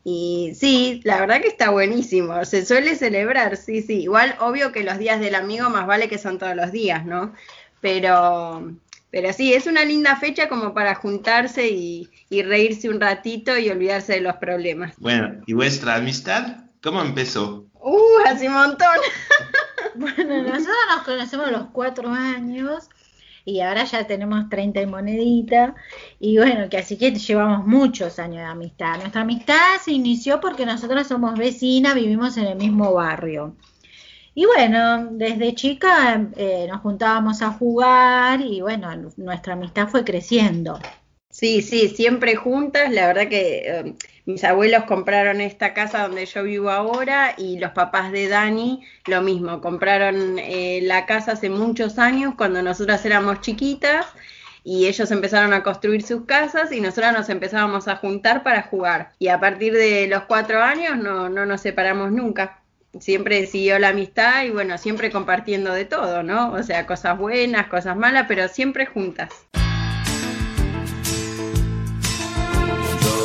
Y 0.08 0.52
sí, 0.54 1.00
la 1.02 1.18
verdad 1.18 1.40
que 1.40 1.48
está 1.48 1.70
buenísimo. 1.70 2.44
Se 2.44 2.64
suele 2.64 2.94
celebrar, 2.94 3.56
sí, 3.56 3.82
sí. 3.82 4.02
Igual, 4.02 4.36
obvio 4.38 4.70
que 4.70 4.84
los 4.84 4.98
días 4.98 5.18
del 5.18 5.34
amigo 5.34 5.68
más 5.68 5.84
vale 5.84 6.08
que 6.08 6.16
son 6.16 6.38
todos 6.38 6.54
los 6.54 6.70
días, 6.70 7.04
¿no? 7.04 7.34
Pero, 7.80 8.72
pero 9.10 9.32
sí, 9.32 9.52
es 9.52 9.66
una 9.66 9.84
linda 9.84 10.14
fecha 10.14 10.48
como 10.48 10.72
para 10.75 10.94
juntarse 10.94 11.66
y, 11.66 12.08
y 12.30 12.42
reírse 12.42 12.88
un 12.88 13.00
ratito 13.00 13.58
y 13.58 13.68
olvidarse 13.68 14.12
de 14.12 14.20
los 14.20 14.36
problemas. 14.36 14.94
Bueno, 14.98 15.42
¿y 15.44 15.54
vuestra 15.54 15.96
amistad? 15.96 16.58
¿Cómo 16.84 17.02
empezó? 17.02 17.66
Uh, 17.75 18.18
hace 18.26 18.46
un 18.46 18.54
montón. 18.54 18.86
Bueno, 19.98 20.42
nosotros 20.42 20.76
nos 20.94 21.02
conocemos 21.04 21.46
a 21.46 21.50
los 21.52 21.66
cuatro 21.72 22.10
años 22.10 22.90
y 23.46 23.60
ahora 23.60 23.84
ya 23.84 24.06
tenemos 24.06 24.50
30 24.50 24.82
y 24.82 24.86
monedita. 24.86 25.76
Y 26.18 26.36
bueno, 26.36 26.68
que 26.68 26.78
así 26.78 26.98
que 26.98 27.12
llevamos 27.12 27.64
muchos 27.66 28.18
años 28.18 28.38
de 28.38 28.42
amistad. 28.42 28.98
Nuestra 28.98 29.22
amistad 29.22 29.80
se 29.82 29.92
inició 29.92 30.40
porque 30.40 30.66
nosotros 30.66 31.06
somos 31.06 31.38
vecinas, 31.38 31.94
vivimos 31.94 32.36
en 32.36 32.46
el 32.46 32.56
mismo 32.56 32.92
barrio. 32.92 33.54
Y 34.34 34.44
bueno, 34.46 35.10
desde 35.12 35.54
chica 35.54 36.28
eh, 36.36 36.66
nos 36.68 36.80
juntábamos 36.82 37.40
a 37.40 37.52
jugar 37.52 38.40
y 38.40 38.60
bueno, 38.60 38.90
nuestra 39.16 39.54
amistad 39.54 39.88
fue 39.88 40.04
creciendo. 40.04 40.80
Sí, 41.30 41.62
sí, 41.62 41.88
siempre 41.88 42.34
juntas. 42.34 42.92
La 42.92 43.06
verdad 43.06 43.28
que 43.28 43.58
eh, 43.64 43.94
mis 44.26 44.42
abuelos 44.42 44.85
compraron 44.85 45.40
esta 45.40 45.73
casa 45.73 46.02
donde 46.02 46.26
yo 46.26 46.42
vivo 46.42 46.71
ahora 46.71 47.35
y 47.38 47.59
los 47.59 47.71
papás 47.71 48.11
de 48.11 48.28
Dani 48.28 48.85
lo 49.06 49.23
mismo. 49.23 49.61
Compraron 49.61 50.38
eh, 50.38 50.80
la 50.83 51.06
casa 51.06 51.33
hace 51.33 51.49
muchos 51.49 51.99
años 51.99 52.35
cuando 52.37 52.61
nosotras 52.61 53.04
éramos 53.06 53.40
chiquitas 53.40 54.06
y 54.64 54.87
ellos 54.87 55.12
empezaron 55.12 55.52
a 55.52 55.62
construir 55.62 56.02
sus 56.02 56.26
casas 56.26 56.73
y 56.73 56.80
nosotras 56.80 57.12
nos 57.12 57.28
empezábamos 57.28 57.87
a 57.87 57.97
juntar 57.97 58.42
para 58.42 58.62
jugar. 58.62 59.12
Y 59.21 59.28
a 59.28 59.38
partir 59.38 59.73
de 59.73 60.09
los 60.09 60.25
cuatro 60.25 60.61
años 60.61 60.99
no, 60.99 61.28
no 61.28 61.47
nos 61.47 61.61
separamos 61.61 62.11
nunca 62.11 62.62
siempre 63.00 63.47
siguió 63.47 63.78
la 63.78 63.88
amistad 63.90 64.45
y 64.45 64.50
bueno, 64.50 64.78
siempre 64.78 65.11
compartiendo 65.11 65.73
de 65.73 65.85
todo, 65.85 66.23
¿no? 66.23 66.52
O 66.52 66.62
sea, 66.62 66.87
cosas 66.87 67.18
buenas, 67.18 67.68
cosas 67.68 67.97
malas, 67.97 68.25
pero 68.26 68.49
siempre 68.49 68.87
juntas. 68.87 69.47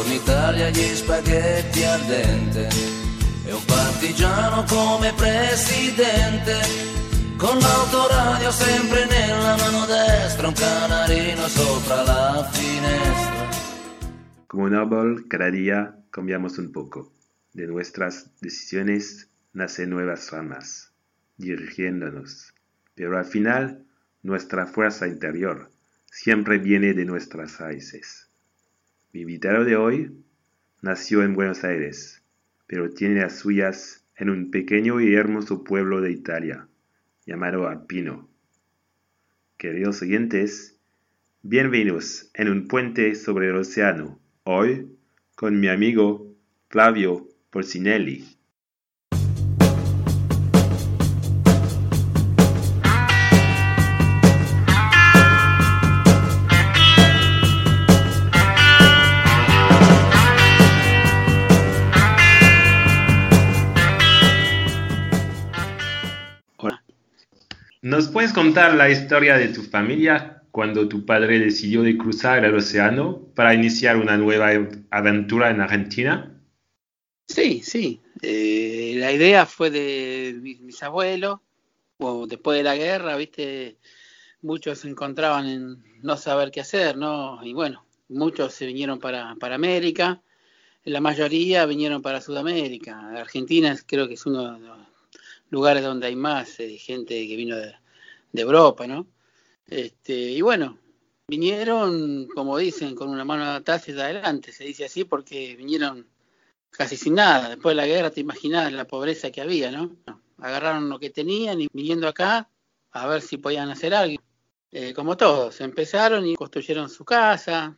Buongiorno 0.01 0.23
Italia, 0.23 0.69
gli 0.71 0.95
spaghetti 0.95 1.83
al 1.83 2.01
dente 2.05 2.67
e 3.45 3.53
un 3.53 3.63
partigiano 3.65 4.63
come 4.67 5.13
presidente 5.13 6.57
con 7.37 7.59
l'autoradio 7.59 8.49
sempre 8.49 9.05
nella 9.05 9.55
mano 9.57 9.85
destra, 9.85 10.47
un 10.47 10.55
canarino 10.55 11.47
sopra 11.47 12.01
la 12.01 12.49
finestra. 12.51 13.49
Como 14.47 14.63
un 14.63 14.73
árbol, 14.73 15.27
cada 15.27 15.51
día 15.51 15.95
cambiamos 16.09 16.57
un 16.57 16.71
poco. 16.71 17.13
De 17.53 17.67
nuestras 17.67 18.31
decisiones 18.41 19.29
nacen 19.53 19.91
nuevas 19.91 20.31
ramas, 20.31 20.93
dirigiéndonos. 21.37 22.55
Pero 22.95 23.19
al 23.19 23.25
final, 23.25 23.85
nuestra 24.23 24.65
fuerza 24.65 25.05
interior 25.05 25.71
siempre 26.07 26.57
viene 26.57 26.95
de 26.95 27.05
nuestras 27.05 27.59
raíces. 27.59 28.30
Mi 29.13 29.21
invitado 29.21 29.65
de 29.65 29.75
hoy 29.75 30.23
nació 30.81 31.23
en 31.23 31.35
Buenos 31.35 31.65
Aires, 31.65 32.23
pero 32.65 32.89
tiene 32.91 33.19
las 33.19 33.39
suyas 33.39 34.05
en 34.15 34.29
un 34.29 34.51
pequeño 34.51 35.01
y 35.01 35.13
hermoso 35.13 35.65
pueblo 35.65 35.99
de 35.99 36.13
Italia, 36.13 36.69
llamado 37.25 37.67
Alpino. 37.67 38.29
Queridos 39.57 40.01
oyentes, 40.01 40.79
bienvenidos 41.41 42.31
en 42.35 42.47
un 42.47 42.69
puente 42.69 43.15
sobre 43.15 43.49
el 43.49 43.57
océano, 43.57 44.17
hoy 44.43 44.87
con 45.35 45.59
mi 45.59 45.67
amigo 45.67 46.33
Flavio 46.69 47.27
Porcinelli. 47.49 48.37
Puedes 68.11 68.33
contar 68.33 68.75
la 68.75 68.89
historia 68.89 69.37
de 69.37 69.47
tu 69.47 69.63
familia 69.63 70.43
cuando 70.51 70.87
tu 70.87 71.05
padre 71.05 71.39
decidió 71.39 71.81
de 71.81 71.97
cruzar 71.97 72.43
el 72.43 72.55
océano 72.55 73.27
para 73.35 73.53
iniciar 73.53 73.97
una 73.97 74.17
nueva 74.17 74.51
aventura 74.89 75.49
en 75.49 75.61
Argentina? 75.61 76.37
Sí, 77.27 77.61
sí. 77.63 78.01
Eh, 78.21 78.95
la 78.97 79.11
idea 79.11 79.45
fue 79.45 79.71
de 79.71 80.37
mis, 80.41 80.83
abuelos, 80.83 81.39
después 82.27 82.57
de 82.57 82.63
la 82.63 82.75
guerra, 82.75 83.15
viste, 83.15 83.77
muchos 84.41 84.79
se 84.79 84.89
encontraban 84.89 85.47
en 85.47 85.83
no 86.01 86.17
saber 86.17 86.51
qué 86.51 86.61
hacer, 86.61 86.97
¿no? 86.97 87.39
Y 87.43 87.53
bueno, 87.53 87.85
muchos 88.09 88.53
se 88.53 88.65
vinieron 88.65 88.99
para, 88.99 89.35
para 89.39 89.55
América, 89.55 90.21
la 90.83 90.99
mayoría 90.99 91.65
vinieron 91.65 92.01
para 92.01 92.21
Sudamérica. 92.21 93.11
Argentina 93.15 93.77
creo 93.85 94.07
que 94.07 94.15
es 94.15 94.25
uno 94.25 94.53
de 94.53 94.59
los 94.59 94.77
lugares 95.49 95.83
donde 95.83 96.07
hay 96.07 96.15
más 96.15 96.59
eh, 96.59 96.77
gente 96.77 97.27
que 97.27 97.35
vino 97.35 97.55
de, 97.55 97.75
Europa, 98.33 98.87
¿no? 98.87 99.07
Este, 99.67 100.13
y 100.13 100.41
bueno, 100.41 100.77
vinieron, 101.27 102.27
como 102.27 102.57
dicen, 102.57 102.95
con 102.95 103.09
una 103.09 103.25
mano 103.25 103.43
y 103.43 103.91
adelante, 103.91 104.51
se 104.51 104.65
dice 104.65 104.85
así 104.85 105.05
porque 105.05 105.55
vinieron 105.55 106.07
casi 106.69 106.97
sin 106.97 107.15
nada. 107.15 107.49
Después 107.49 107.75
de 107.75 107.81
la 107.81 107.87
guerra, 107.87 108.11
te 108.11 108.21
imaginas 108.21 108.71
la 108.71 108.85
pobreza 108.85 109.31
que 109.31 109.41
había, 109.41 109.71
¿no? 109.71 109.95
Agarraron 110.37 110.89
lo 110.89 110.99
que 110.99 111.09
tenían 111.09 111.61
y 111.61 111.67
viniendo 111.71 112.07
acá 112.07 112.49
a 112.91 113.07
ver 113.07 113.21
si 113.21 113.37
podían 113.37 113.69
hacer 113.69 113.93
algo. 113.93 114.21
Eh, 114.71 114.93
como 114.93 115.17
todos, 115.17 115.59
empezaron 115.61 116.25
y 116.25 116.35
construyeron 116.35 116.89
su 116.89 117.03
casa, 117.03 117.75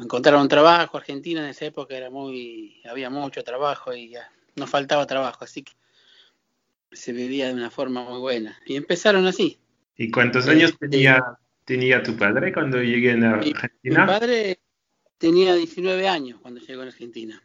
encontraron 0.00 0.48
trabajo. 0.48 0.96
Argentina 0.96 1.42
en 1.42 1.50
esa 1.50 1.66
época 1.66 1.96
era 1.96 2.10
muy, 2.10 2.80
había 2.88 3.10
mucho 3.10 3.42
trabajo 3.44 3.92
y 3.92 4.10
ya 4.10 4.30
no 4.56 4.66
faltaba 4.66 5.06
trabajo, 5.06 5.44
así 5.44 5.62
que 5.62 5.72
se 6.92 7.12
vivía 7.12 7.48
de 7.48 7.54
una 7.54 7.70
forma 7.70 8.02
muy 8.04 8.18
buena. 8.18 8.58
Y 8.66 8.76
empezaron 8.76 9.26
así. 9.26 9.58
¿Y 9.96 10.10
cuántos 10.10 10.48
años 10.48 10.70
este, 10.70 10.88
tenía, 10.88 11.22
tenía 11.64 12.02
tu 12.02 12.16
padre 12.16 12.52
cuando 12.52 12.82
llegué 12.82 13.12
a 13.12 13.30
Argentina? 13.30 14.04
Mi, 14.04 14.06
padre 14.06 14.60
tenía 15.18 15.54
19 15.54 16.08
años 16.08 16.40
cuando 16.40 16.60
llegó 16.60 16.82
a 16.82 16.86
Argentina. 16.86 17.42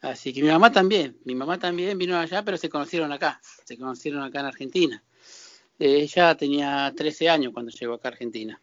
Así 0.00 0.32
que 0.32 0.42
mi 0.42 0.48
mamá 0.48 0.72
también, 0.72 1.16
mi 1.24 1.36
mamá 1.36 1.58
también 1.58 1.96
vino 1.96 2.18
allá, 2.18 2.44
pero 2.44 2.56
se 2.56 2.68
conocieron 2.68 3.12
acá, 3.12 3.40
se 3.64 3.78
conocieron 3.78 4.22
acá 4.24 4.40
en 4.40 4.46
Argentina. 4.46 5.04
Ella 5.78 6.34
tenía 6.36 6.92
13 6.96 7.28
años 7.28 7.52
cuando 7.52 7.70
llegó 7.70 7.94
acá 7.94 8.08
a 8.08 8.12
Argentina. 8.12 8.60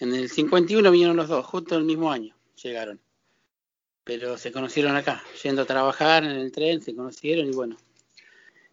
En 0.00 0.14
el 0.14 0.28
51 0.28 0.90
vinieron 0.90 1.16
los 1.16 1.28
dos, 1.28 1.46
justo 1.46 1.76
el 1.76 1.84
mismo 1.84 2.10
año 2.10 2.34
llegaron. 2.60 3.00
Pero 4.02 4.36
se 4.36 4.50
conocieron 4.50 4.96
acá, 4.96 5.22
yendo 5.44 5.62
a 5.62 5.66
trabajar 5.66 6.24
en 6.24 6.32
el 6.32 6.50
tren, 6.50 6.82
se 6.82 6.94
conocieron 6.96 7.46
y 7.46 7.52
bueno, 7.52 7.76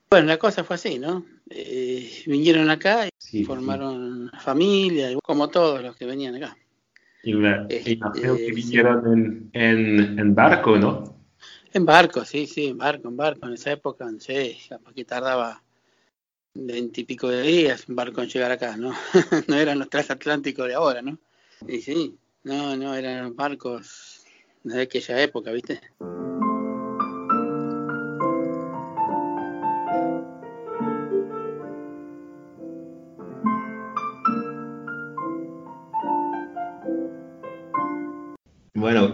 bueno, 0.10 0.28
la 0.28 0.38
cosa 0.38 0.64
fue 0.64 0.76
así, 0.76 1.00
¿no? 1.00 1.26
Eh, 1.50 2.24
vinieron 2.26 2.70
acá 2.70 3.08
y 3.32 3.44
formaron 3.44 4.32
familia, 4.40 5.10
como 5.24 5.50
todos 5.50 5.82
los 5.82 5.96
que 5.96 6.06
venían 6.06 6.36
acá. 6.36 6.58
Y 7.24 7.34
me, 7.34 7.66
este, 7.70 8.00
que 8.00 8.52
vinieron 8.54 9.50
en, 9.52 10.36
barco, 10.36 10.78
¿no? 10.78 11.18
En 11.74 11.86
barco, 11.86 12.24
sí, 12.24 12.48
sí, 12.48 12.68
en 12.68 12.78
barco, 12.78 13.10
en 13.10 13.18
barco. 13.18 13.48
En 13.48 13.54
esa 13.54 13.72
época, 13.72 14.10
no 14.10 14.20
sé, 14.20 14.58
que 14.96 15.06
tardaba 15.06 15.62
veintipico 16.54 17.28
de 17.28 17.42
días 17.42 17.86
en 17.88 17.96
barco 17.96 18.22
en 18.22 18.30
llegar 18.30 18.52
acá, 18.52 18.78
¿no? 18.78 18.94
no 19.48 19.56
eran 19.56 19.80
los 19.80 19.90
transatlánticos 19.90 20.68
de 20.68 20.74
ahora, 20.74 21.02
¿no? 21.02 21.20
Y 21.68 21.82
sí, 21.82 22.18
no, 22.44 22.76
no, 22.76 22.96
eran 22.96 23.36
barcos 23.36 24.24
de 24.64 24.82
aquella 24.82 25.22
época, 25.22 25.52
¿viste? 25.52 25.82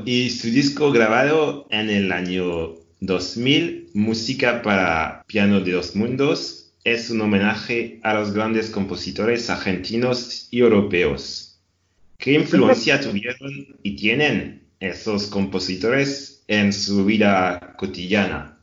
Y 0.06 0.30
su 0.30 0.48
disco 0.50 0.92
grabado 0.92 1.68
en 1.70 1.90
el 1.90 2.12
año 2.12 2.76
2000, 3.00 3.92
Música 3.94 4.62
para 4.62 5.24
Piano 5.28 5.62
de 5.62 5.72
dos 5.72 5.96
Mundos, 5.96 6.74
es 6.84 7.10
un 7.10 7.22
homenaje 7.22 8.00
a 8.04 8.14
los 8.14 8.34
grandes 8.34 8.70
compositores 8.70 9.50
argentinos 9.50 10.48
y 10.52 10.60
europeos. 10.60 11.62
¿Qué 12.18 12.34
influencia 12.34 13.00
tuvieron 13.02 13.78
y 13.84 13.96
tienen 13.96 14.64
esos 14.80 15.28
compositores 15.28 16.44
en 16.48 16.74
su 16.74 17.06
vida 17.06 17.76
cotidiana? 17.78 18.58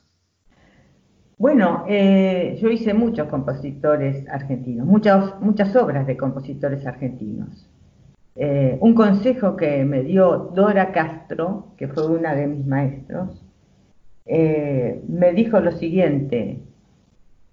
Bueno, 1.39 1.87
eh, 1.89 2.59
yo 2.61 2.71
hice 2.71 2.93
muchos 2.93 3.29
compositores 3.29 4.29
argentinos, 4.29 4.87
muchas, 4.87 5.41
muchas 5.41 5.75
obras 5.77 6.07
de 6.07 6.17
compositores 6.17 6.85
argentinos. 6.87 7.70
Eh, 8.43 8.79
un 8.81 8.95
consejo 8.95 9.55
que 9.55 9.85
me 9.85 10.03
dio 10.03 10.51
Dora 10.55 10.93
Castro, 10.93 11.75
que 11.77 11.89
fue 11.89 12.07
una 12.07 12.35
de 12.35 12.47
mis 12.47 12.67
maestros, 12.67 13.45
eh, 14.25 15.03
me 15.09 15.35
dijo 15.35 15.61
lo 15.61 15.73
siguiente, 15.73 16.59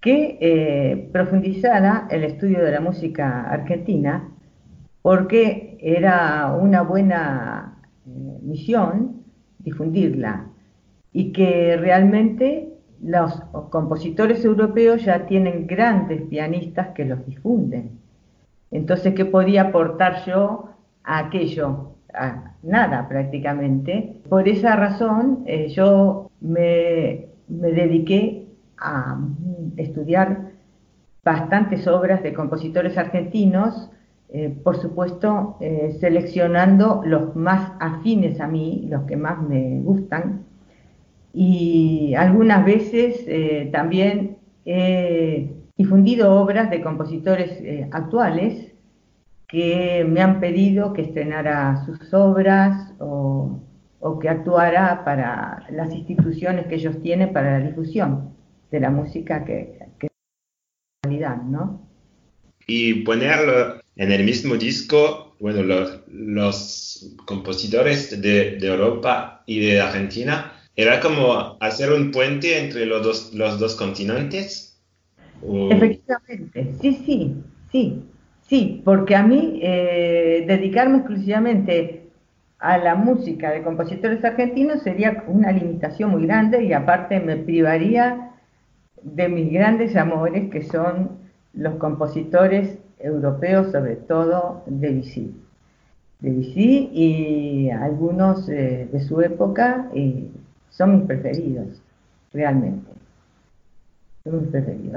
que 0.00 0.38
eh, 0.40 1.10
profundizara 1.12 2.08
el 2.10 2.24
estudio 2.24 2.64
de 2.64 2.70
la 2.70 2.80
música 2.80 3.42
argentina 3.50 4.30
porque 5.02 5.76
era 5.78 6.56
una 6.58 6.80
buena 6.80 7.82
misión 8.40 9.24
difundirla 9.58 10.46
y 11.12 11.32
que 11.32 11.76
realmente 11.76 12.72
los 13.02 13.34
compositores 13.68 14.42
europeos 14.42 15.04
ya 15.04 15.26
tienen 15.26 15.66
grandes 15.66 16.22
pianistas 16.22 16.88
que 16.94 17.04
los 17.04 17.26
difunden. 17.26 17.98
Entonces, 18.70 19.12
¿qué 19.14 19.26
podía 19.26 19.64
aportar 19.64 20.24
yo 20.24 20.67
aquello, 21.08 21.94
a 22.14 22.54
nada 22.62 23.08
prácticamente. 23.08 24.20
Por 24.28 24.48
esa 24.48 24.76
razón 24.76 25.44
eh, 25.46 25.68
yo 25.68 26.30
me, 26.40 27.28
dediqué 27.48 28.46
a 28.78 29.18
estudiar 29.76 30.50
bastantes 31.24 31.86
obras 31.86 32.22
de 32.22 32.32
compositores 32.34 32.96
argentinos, 32.98 33.90
eh, 34.30 34.54
por 34.62 34.76
supuesto 34.76 35.56
eh, 35.60 35.96
seleccionando 35.98 37.02
los 37.04 37.34
más 37.34 37.72
afines 37.80 38.40
a 38.40 38.46
mí, 38.46 38.86
los 38.90 39.04
que 39.04 39.16
más 39.16 39.42
me 39.42 39.80
gustan, 39.80 40.44
y 41.32 42.14
algunas 42.14 42.64
veces 42.64 43.24
también 43.70 44.38
he 44.64 45.52
difundido 45.76 46.34
obras 46.40 46.70
de 46.70 46.80
compositores 46.80 47.62
actuales 47.92 48.67
que 49.48 50.04
me 50.06 50.20
han 50.20 50.40
pedido 50.40 50.92
que 50.92 51.02
estrenara 51.02 51.84
sus 51.86 52.12
obras 52.12 52.92
o, 52.98 53.64
que 54.20 54.28
actuara 54.28 55.04
para 55.04 55.66
las 55.70 55.92
instituciones 55.92 56.66
que 56.66 56.76
ellos 56.76 57.02
tienen 57.02 57.32
para 57.32 57.58
la 57.58 57.66
difusión 57.66 58.34
de 58.70 58.80
la 58.80 58.90
música 58.90 59.44
que, 59.44 59.78
que 59.98 60.08
¿no? 61.46 61.86
Y 62.66 63.02
ponerlo 63.02 63.80
en 63.96 64.12
el 64.12 64.24
mismo 64.24 64.56
disco, 64.56 65.34
bueno, 65.40 65.62
los, 65.62 66.00
los 66.08 67.16
compositores 67.26 68.20
de, 68.20 68.56
de, 68.56 68.66
Europa 68.66 69.42
y 69.46 69.60
de 69.60 69.80
Argentina, 69.80 70.52
¿era 70.76 71.00
como 71.00 71.56
hacer 71.60 71.92
un 71.92 72.10
puente 72.10 72.58
entre 72.58 72.86
los 72.86 73.02
dos, 73.02 73.34
los 73.34 73.58
dos 73.58 73.74
continentes? 73.74 74.80
Efectivamente, 75.42 76.74
sí, 76.80 77.02
sí, 77.04 77.36
sí. 77.70 78.02
Sí, 78.48 78.80
porque 78.84 79.14
a 79.14 79.22
mí 79.22 79.60
eh, 79.62 80.44
dedicarme 80.46 80.98
exclusivamente 80.98 82.08
a 82.58 82.78
la 82.78 82.94
música 82.94 83.50
de 83.50 83.62
compositores 83.62 84.24
argentinos 84.24 84.82
sería 84.82 85.24
una 85.28 85.52
limitación 85.52 86.10
muy 86.10 86.26
grande 86.26 86.64
y 86.64 86.72
aparte 86.72 87.20
me 87.20 87.36
privaría 87.36 88.32
de 89.02 89.28
mis 89.28 89.52
grandes 89.52 89.94
amores 89.96 90.50
que 90.50 90.62
son 90.62 91.10
los 91.52 91.74
compositores 91.74 92.78
europeos, 92.98 93.70
sobre 93.70 93.96
todo 93.96 94.62
de 94.66 94.88
Debussy. 94.88 95.34
Debussy 96.20 96.90
y 96.92 97.70
algunos 97.70 98.48
eh, 98.48 98.88
de 98.90 99.00
su 99.00 99.20
época 99.20 99.90
son 100.70 100.96
mis 100.96 101.06
preferidos, 101.06 101.82
realmente. 102.32 102.97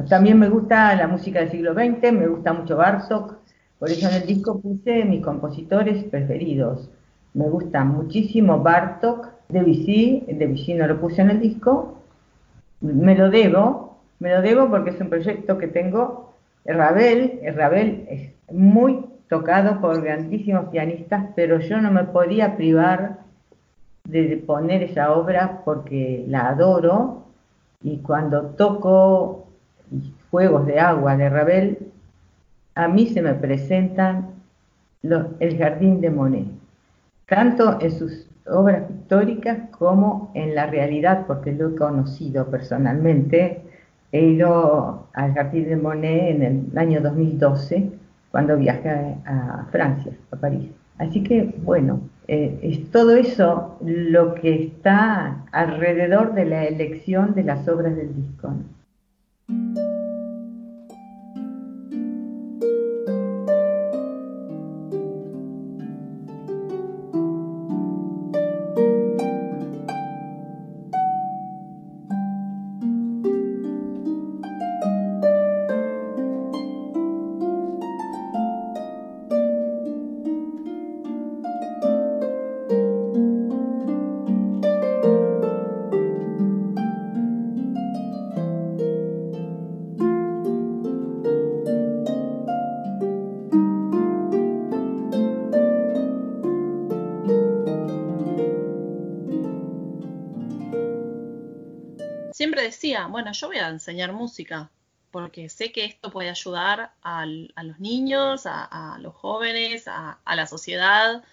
También 0.09 0.39
me 0.39 0.49
gusta 0.49 0.95
la 0.95 1.07
música 1.07 1.39
del 1.39 1.51
siglo 1.51 1.73
XX, 1.73 2.11
me 2.11 2.27
gusta 2.27 2.53
mucho 2.53 2.77
Bartok, 2.77 3.35
por 3.79 3.89
eso 3.89 4.07
en 4.07 4.15
el 4.15 4.27
disco 4.27 4.59
puse 4.59 5.05
mis 5.05 5.23
compositores 5.23 6.03
preferidos. 6.05 6.89
Me 7.33 7.49
gusta 7.49 7.83
muchísimo 7.83 8.59
Bartok, 8.59 9.27
Debussy, 9.49 10.25
Debussy 10.27 10.73
no 10.73 10.87
lo 10.87 10.99
puse 10.99 11.21
en 11.21 11.31
el 11.31 11.39
disco, 11.39 11.97
me 12.81 13.15
lo 13.15 13.29
debo, 13.29 13.97
me 14.19 14.29
lo 14.29 14.41
debo 14.41 14.69
porque 14.69 14.91
es 14.91 15.01
un 15.01 15.09
proyecto 15.09 15.57
que 15.57 15.67
tengo, 15.67 16.33
Ravel, 16.65 17.39
Ravel 17.55 18.05
es 18.09 18.31
muy 18.51 19.05
tocado 19.29 19.79
por 19.81 20.01
grandísimos 20.01 20.69
pianistas, 20.69 21.25
pero 21.35 21.59
yo 21.59 21.81
no 21.81 21.91
me 21.91 22.03
podía 22.03 22.57
privar 22.57 23.19
de 24.03 24.43
poner 24.45 24.83
esa 24.83 25.13
obra 25.13 25.61
porque 25.63 26.25
la 26.27 26.49
adoro 26.49 27.20
y 27.83 27.97
cuando 27.97 28.41
toco 28.57 29.47
Juegos 30.29 30.65
de 30.65 30.79
Agua 30.79 31.17
de 31.17 31.29
Ravel, 31.29 31.77
a 32.75 32.87
mí 32.87 33.07
se 33.07 33.21
me 33.21 33.33
presentan 33.33 34.29
el 35.03 35.57
Jardín 35.57 35.99
de 35.99 36.09
Monet, 36.09 36.47
tanto 37.27 37.79
en 37.81 37.91
sus 37.91 38.27
obras 38.47 38.83
pictóricas 38.83 39.69
como 39.71 40.31
en 40.33 40.55
la 40.55 40.67
realidad, 40.67 41.25
porque 41.27 41.51
lo 41.51 41.69
he 41.69 41.75
conocido 41.75 42.47
personalmente. 42.47 43.61
He 44.11 44.21
ido 44.21 45.07
al 45.13 45.33
Jardín 45.33 45.69
de 45.69 45.77
Monet 45.77 46.35
en 46.35 46.69
el 46.71 46.77
año 46.77 47.01
2012, 47.01 47.91
cuando 48.29 48.57
viajé 48.57 49.17
a 49.25 49.67
Francia, 49.71 50.13
a 50.31 50.35
París. 50.35 50.69
Así 50.97 51.23
que, 51.23 51.55
bueno, 51.63 52.01
eh, 52.33 52.57
es 52.63 52.89
todo 52.91 53.17
eso 53.17 53.77
lo 53.81 54.35
que 54.35 54.63
está 54.63 55.43
alrededor 55.51 56.33
de 56.33 56.45
la 56.45 56.63
elección 56.63 57.35
de 57.35 57.43
las 57.43 57.67
obras 57.67 57.93
del 57.93 58.15
disco. 58.15 58.53
Bueno, 103.11 103.31
yo 103.33 103.47
voy 103.47 103.57
a 103.57 103.67
enseñar 103.67 104.13
música, 104.13 104.69
porque 105.11 105.49
sé 105.49 105.71
que 105.71 105.85
esto 105.85 106.11
puede 106.11 106.29
ayudar 106.29 106.93
a, 107.03 107.25
los 107.25 107.79
niños, 107.79 108.43
a, 108.45 108.97
los 109.01 109.13
jóvenes, 109.15 109.87
a, 109.87 110.19
la 110.25 110.47
sociedad. 110.47 111.23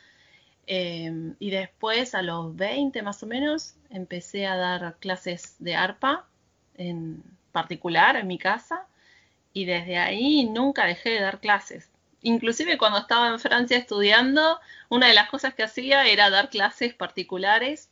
Em, 0.66 1.34
y 1.38 1.50
después, 1.50 2.14
a 2.14 2.22
los 2.22 2.54
20 2.56 3.02
más 3.02 3.22
o 3.22 3.26
menos, 3.26 3.74
empecé 3.90 4.46
a 4.46 4.56
dar 4.56 4.96
clases 4.98 5.56
de 5.58 5.74
arpa 5.76 6.26
en 6.76 7.22
particular 7.52 8.16
en 8.16 8.26
mi 8.26 8.38
casa. 8.38 8.86
Y 9.52 9.64
desde 9.64 9.98
ahí 9.98 10.44
nunca 10.44 10.84
dejé 10.84 11.10
de 11.10 11.20
dar 11.20 11.40
clases. 11.40 11.90
Inclusive 12.22 12.78
cuando 12.78 12.98
estaba 12.98 13.28
en 13.28 13.38
Francia 13.38 13.78
estudiando, 13.78 14.60
una 14.88 15.06
de 15.06 15.14
las 15.14 15.30
cosas 15.30 15.54
que 15.54 15.62
hacía 15.62 16.06
era 16.06 16.30
dar 16.30 16.50
clases 16.50 16.94
particulares, 16.94 17.88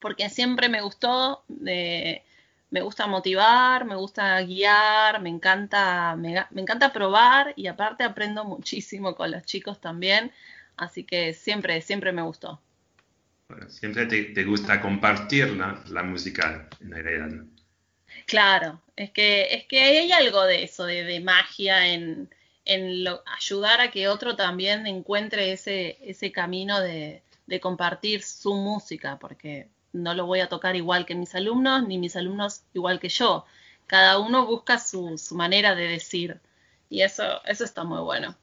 porque 0.00 0.28
siempre 0.28 0.68
me 0.68 0.82
gustó 0.82 1.44
de 1.48 2.24
me 2.70 2.80
gusta 2.80 3.06
motivar, 3.06 3.84
me 3.84 3.96
gusta 3.96 4.40
guiar, 4.42 5.20
me 5.20 5.30
encanta, 5.30 6.16
me, 6.16 6.46
encanta 6.56 6.92
probar 6.92 7.52
y 7.56 7.68
aparte 7.68 8.04
aprendo 8.04 8.44
muchísimo 8.44 9.14
con 9.14 9.30
los 9.30 9.44
chicos 9.44 9.80
también, 9.80 10.32
así 10.76 11.04
que 11.04 11.32
siempre, 11.32 11.80
siempre 11.80 12.12
me 12.12 12.22
gustó. 12.22 12.60
siempre 13.68 14.06
te, 14.06 14.44
gusta 14.44 14.80
compartir 14.80 15.50
la, 15.50 16.02
música 16.02 16.68
en 16.80 16.90
realidad. 16.90 17.44
Claro, 18.26 18.82
es 18.96 19.10
que, 19.10 19.54
es 19.54 19.64
que 19.66 19.80
hay 19.80 20.12
algo 20.12 20.42
de 20.44 20.64
eso, 20.64 20.84
de, 20.86 21.20
magia 21.20 21.86
en, 21.86 22.28
ayudar 23.38 23.80
a 23.80 23.92
que 23.92 24.08
otro 24.08 24.34
también 24.34 24.88
encuentre 24.88 25.52
ese, 25.52 25.98
ese 26.00 26.32
camino 26.32 26.80
de, 26.80 27.22
de 27.46 27.60
compartir 27.60 28.22
su 28.22 28.54
música, 28.54 29.18
porque 29.20 29.68
no 29.96 30.14
lo 30.14 30.26
voy 30.26 30.40
a 30.40 30.48
tocar 30.48 30.76
igual 30.76 31.06
que 31.06 31.14
mis 31.14 31.34
alumnos, 31.34 31.86
ni 31.86 31.98
mis 31.98 32.16
alumnos 32.16 32.62
igual 32.74 33.00
que 33.00 33.08
yo. 33.08 33.44
Cada 33.86 34.18
uno 34.18 34.46
busca 34.46 34.78
su, 34.78 35.18
su 35.18 35.34
manera 35.34 35.74
de 35.74 35.88
decir. 35.88 36.40
Y 36.88 37.02
eso, 37.02 37.42
eso 37.44 37.64
está 37.64 37.84
muy 37.84 38.00
bueno. 38.00 38.36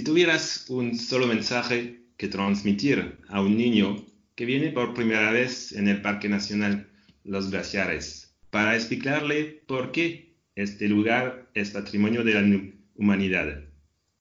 Si 0.00 0.04
tuvieras 0.04 0.64
un 0.70 0.96
solo 0.96 1.26
mensaje 1.26 2.00
que 2.16 2.26
transmitir 2.26 3.18
a 3.28 3.42
un 3.42 3.54
niño 3.54 3.96
que 4.34 4.46
viene 4.46 4.70
por 4.70 4.94
primera 4.94 5.30
vez 5.30 5.72
en 5.72 5.88
el 5.88 6.00
Parque 6.00 6.26
Nacional 6.26 6.88
Los 7.22 7.50
Glaciares, 7.50 8.34
para 8.48 8.74
explicarle 8.74 9.62
por 9.66 9.92
qué 9.92 10.36
este 10.54 10.88
lugar 10.88 11.50
es 11.52 11.72
patrimonio 11.72 12.24
de 12.24 12.32
la 12.32 12.62
humanidad, 12.94 13.62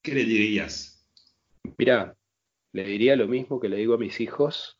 ¿qué 0.02 0.16
le 0.16 0.26
dirías? 0.26 1.08
Mira, 1.78 2.14
le 2.74 2.84
diría 2.84 3.16
lo 3.16 3.30
mismo 3.30 3.62
que 3.62 3.70
le 3.70 3.78
digo 3.78 3.94
a 3.94 4.00
mis 4.00 4.20
hijos, 4.20 4.78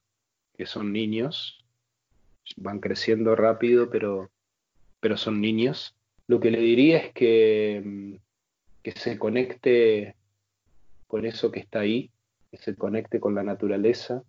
que 0.58 0.66
son 0.66 0.92
niños, 0.92 1.64
van 2.58 2.80
creciendo 2.82 3.38
rápido, 3.38 3.90
pero, 3.90 4.32
pero 5.00 5.16
son 5.16 5.40
niños. 5.40 5.96
lo 6.28 6.42
que 6.42 6.52
le 6.52 6.60
diría 6.60 6.98
es 6.98 7.14
que, 7.14 7.82
mm, 7.86 8.16
que 8.84 8.92
se 8.92 9.18
conecte 9.18 10.19
con 11.10 11.26
eso 11.26 11.52
que 11.52 11.60
está 11.60 11.80
ahí, 11.80 12.12
que 12.52 12.58
se 12.58 12.76
conecte 12.76 13.20
con 13.20 13.34
la 13.34 13.42
naturaleza, 13.42 14.24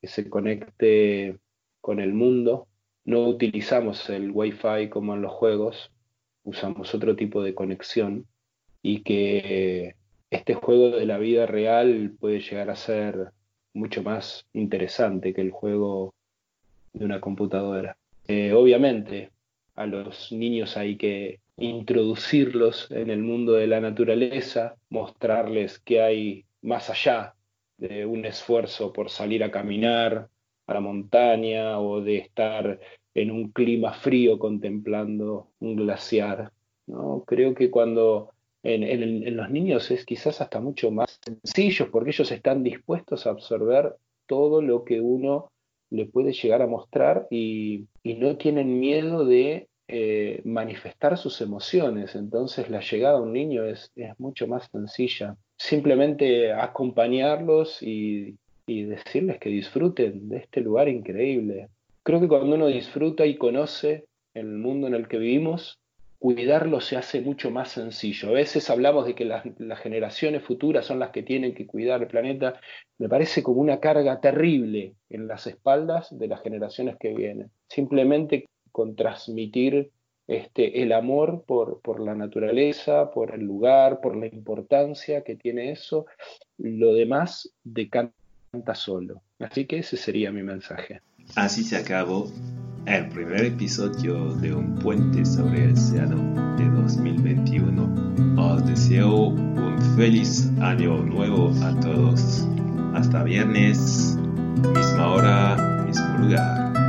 que 0.00 0.08
se 0.08 0.28
conecte 0.28 1.38
con 1.80 2.00
el 2.00 2.12
mundo. 2.12 2.66
No 3.04 3.24
utilizamos 3.28 4.10
el 4.10 4.32
Wi-Fi 4.32 4.88
como 4.90 5.14
en 5.14 5.22
los 5.22 5.30
juegos, 5.30 5.92
usamos 6.42 6.92
otro 6.92 7.14
tipo 7.14 7.40
de 7.44 7.54
conexión 7.54 8.26
y 8.82 9.02
que 9.04 9.94
este 10.28 10.54
juego 10.54 10.90
de 10.90 11.06
la 11.06 11.18
vida 11.18 11.46
real 11.46 12.16
puede 12.18 12.40
llegar 12.40 12.68
a 12.68 12.74
ser 12.74 13.30
mucho 13.72 14.02
más 14.02 14.44
interesante 14.52 15.34
que 15.34 15.40
el 15.40 15.52
juego 15.52 16.14
de 16.92 17.04
una 17.04 17.20
computadora. 17.20 17.96
Eh, 18.26 18.52
obviamente, 18.52 19.30
a 19.76 19.86
los 19.86 20.32
niños 20.32 20.76
hay 20.76 20.96
que 20.96 21.38
introducirlos 21.56 22.90
en 22.90 23.10
el 23.10 23.22
mundo 23.22 23.52
de 23.52 23.66
la 23.66 23.80
naturaleza, 23.80 24.76
mostrarles 24.90 25.78
que 25.78 26.00
hay 26.00 26.44
más 26.62 26.90
allá 26.90 27.34
de 27.76 28.06
un 28.06 28.24
esfuerzo 28.24 28.92
por 28.92 29.10
salir 29.10 29.44
a 29.44 29.50
caminar 29.50 30.28
a 30.66 30.74
la 30.74 30.80
montaña 30.80 31.78
o 31.78 32.00
de 32.00 32.18
estar 32.18 32.80
en 33.14 33.30
un 33.30 33.50
clima 33.52 33.92
frío 33.92 34.38
contemplando 34.38 35.48
un 35.60 35.76
glaciar. 35.76 36.52
¿no? 36.86 37.22
Creo 37.26 37.54
que 37.54 37.70
cuando 37.70 38.34
en, 38.64 39.36
los 39.36 39.50
niños 39.50 39.90
es 39.90 40.04
quizás 40.04 40.40
hasta 40.40 40.60
mucho 40.60 40.90
más 40.90 41.20
sencillo 41.22 41.90
porque 41.90 42.10
ellos 42.10 42.32
están 42.32 42.62
dispuestos 42.62 43.26
a 43.26 43.30
absorber 43.30 43.94
todo 44.26 44.62
lo 44.62 44.84
que 44.84 45.00
uno 45.00 45.50
le 45.90 46.06
puede 46.06 46.32
llegar 46.32 46.62
a 46.62 46.66
mostrar 46.66 47.26
y, 47.30 47.86
no 48.02 48.36
tienen 48.36 48.80
miedo 48.80 49.24
de 49.24 49.68
eh, 49.88 50.40
manifestar 50.44 51.16
sus 51.18 51.40
emociones. 51.40 52.14
Entonces 52.14 52.70
la 52.70 52.80
llegada 52.80 53.18
a 53.18 53.22
un 53.22 53.32
niño 53.32 53.64
es, 53.64 53.92
mucho 54.18 54.46
más 54.46 54.68
sencilla. 54.70 55.36
Simplemente 55.56 56.52
acompañarlos 56.52 57.82
y, 57.82 58.36
y 58.66 58.84
decirles 58.84 59.38
que 59.38 59.50
disfruten 59.50 60.28
de 60.28 60.38
este 60.38 60.60
lugar 60.60 60.88
increíble. 60.88 61.68
Creo 62.02 62.20
que 62.20 62.28
cuando 62.28 62.56
uno 62.56 62.66
disfruta 62.66 63.26
y 63.26 63.36
conoce 63.36 64.06
el 64.34 64.46
mundo 64.46 64.86
en 64.86 64.94
el 64.94 65.08
que 65.08 65.18
vivimos, 65.18 65.78
cuidarlo 66.24 66.80
se 66.80 66.96
hace 66.96 67.20
mucho 67.20 67.50
más 67.50 67.72
sencillo. 67.72 68.30
A 68.30 68.32
veces 68.32 68.70
hablamos 68.70 69.04
de 69.04 69.14
que 69.14 69.26
las, 69.26 69.44
generaciones 69.80 70.42
futuras 70.42 70.86
son 70.86 70.98
las 70.98 71.10
que 71.10 71.22
tienen 71.22 71.54
que 71.54 71.66
cuidar 71.66 72.00
el 72.00 72.08
planeta. 72.08 72.58
Me 72.96 73.10
parece 73.10 73.42
como 73.42 73.60
una 73.60 73.78
carga 73.78 74.20
terrible 74.20 74.94
en 75.10 75.28
las 75.28 75.46
espaldas 75.46 76.08
de 76.18 76.26
las 76.26 76.40
generaciones 76.40 76.96
que 76.98 77.12
vienen. 77.12 77.50
Simplemente 77.68 78.46
con 78.74 78.96
transmitir 78.96 79.92
este, 80.26 80.82
el 80.82 80.90
amor 80.90 81.44
por, 81.46 81.80
por 81.80 82.00
la 82.00 82.16
naturaleza, 82.16 83.12
por 83.12 83.32
el 83.32 83.42
lugar, 83.42 84.00
por 84.00 84.16
la 84.16 84.26
importancia 84.26 85.22
que 85.22 85.36
tiene 85.36 85.70
eso, 85.70 86.06
lo 86.58 86.92
demás 86.92 87.54
decanta 87.62 88.74
solo. 88.74 89.22
Así 89.38 89.66
que 89.66 89.78
ese 89.78 89.96
sería 89.96 90.32
mi 90.32 90.42
mensaje. 90.42 91.02
Así 91.36 91.62
se 91.62 91.76
acabó 91.76 92.28
el 92.86 93.08
primer 93.10 93.44
episodio 93.44 94.34
de 94.34 94.52
Un 94.52 94.74
puente 94.80 95.24
sobre 95.24 95.66
el 95.66 95.74
océano 95.74 96.56
de 96.56 96.68
2021. 96.82 98.42
Os 98.42 98.66
deseo 98.66 99.28
un 99.28 99.78
feliz 99.96 100.50
año 100.60 100.96
nuevo 100.96 101.52
a 101.62 101.78
todos. 101.78 102.44
Hasta 102.94 103.22
viernes, 103.22 104.18
misma 104.74 105.12
hora, 105.14 105.84
mismo 105.86 106.18
lugar. 106.18 106.83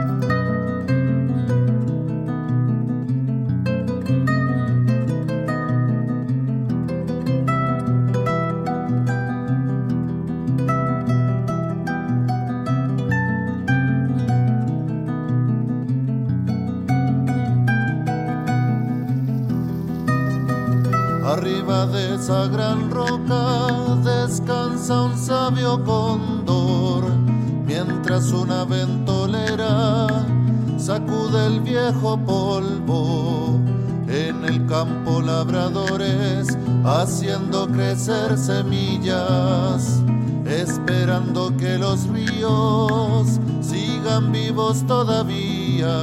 Sacude 31.16 31.48
el 31.48 31.60
viejo 31.62 32.18
polvo. 32.18 33.60
En 34.08 34.46
el 34.46 34.66
campo 34.68 35.22
labradores 35.22 36.58
haciendo 36.86 37.68
crecer 37.68 38.38
semillas, 38.38 40.02
esperando 40.46 41.56
que 41.58 41.78
los 41.78 42.08
ríos 42.08 43.40
sigan 43.62 44.32
vivos 44.32 44.86
todavía. 44.86 45.98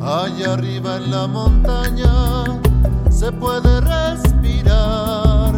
Allá 0.00 0.54
arriba 0.54 0.96
en 0.96 1.10
la 1.10 1.26
montaña 1.28 2.44
se 3.08 3.30
puede 3.30 3.80
respirar 3.80 5.54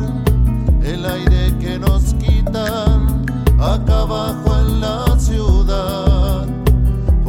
el 0.82 1.06
aire 1.06 1.56
que 1.58 1.78
nos 1.78 2.14
quitan 2.14 3.24
acá 3.58 4.00
abajo 4.00 4.58
en 4.58 4.80
la 4.80 5.18
ciudad. 5.18 6.13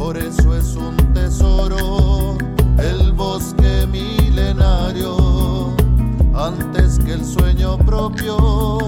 Por 0.06 0.16
eso 0.18 0.56
es 0.56 0.76
un 0.76 0.96
tesoro 1.14 2.38
el 2.78 3.12
bosque 3.14 3.88
milenario, 3.90 5.74
antes 6.32 7.00
que 7.00 7.14
el 7.14 7.24
sueño 7.24 7.76
propio 7.78 8.78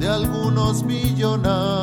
de 0.00 0.08
algunos 0.08 0.82
millonarios. 0.82 1.80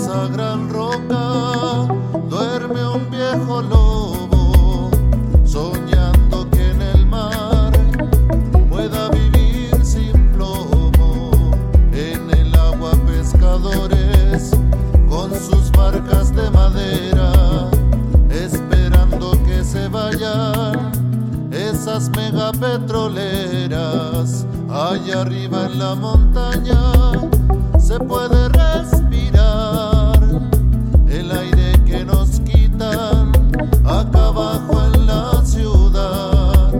esa 0.00 0.28
gran 0.28 0.70
roca 0.70 1.86
duerme 2.30 2.88
un 2.88 3.10
viejo 3.10 3.60
lobo 3.60 4.90
soñando 5.44 6.48
que 6.50 6.70
en 6.70 6.80
el 6.80 7.04
mar 7.04 7.70
pueda 8.70 9.10
vivir 9.10 9.76
sin 9.84 10.32
plomo. 10.32 11.32
En 11.92 12.30
el 12.30 12.54
agua 12.54 12.92
pescadores 13.06 14.52
con 15.10 15.34
sus 15.34 15.70
barcas 15.72 16.34
de 16.34 16.50
madera 16.50 17.68
esperando 18.30 19.32
que 19.44 19.62
se 19.62 19.86
vayan 19.88 20.92
esas 21.52 22.08
megapetroleras 22.16 24.46
allá 24.70 25.20
arriba 25.20 25.66
en 25.66 25.78
la 25.78 25.94
montaña 25.94 26.80
se 27.78 27.98
puede 27.98 28.48
respirar. 28.50 29.89
trabajo 34.32 34.80
en 34.94 35.06
la 35.06 35.44
ciudad, 35.44 36.72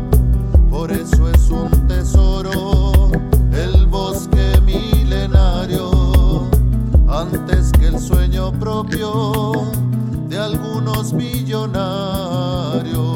por 0.70 0.92
eso 0.92 1.28
es 1.30 1.50
un 1.50 1.68
tesoro 1.88 3.10
el 3.52 3.86
bosque 3.88 4.60
milenario, 4.64 6.48
antes 7.08 7.72
que 7.72 7.88
el 7.88 7.98
sueño 7.98 8.52
propio 8.52 9.52
de 10.28 10.38
algunos 10.38 11.12
millonarios. 11.12 13.09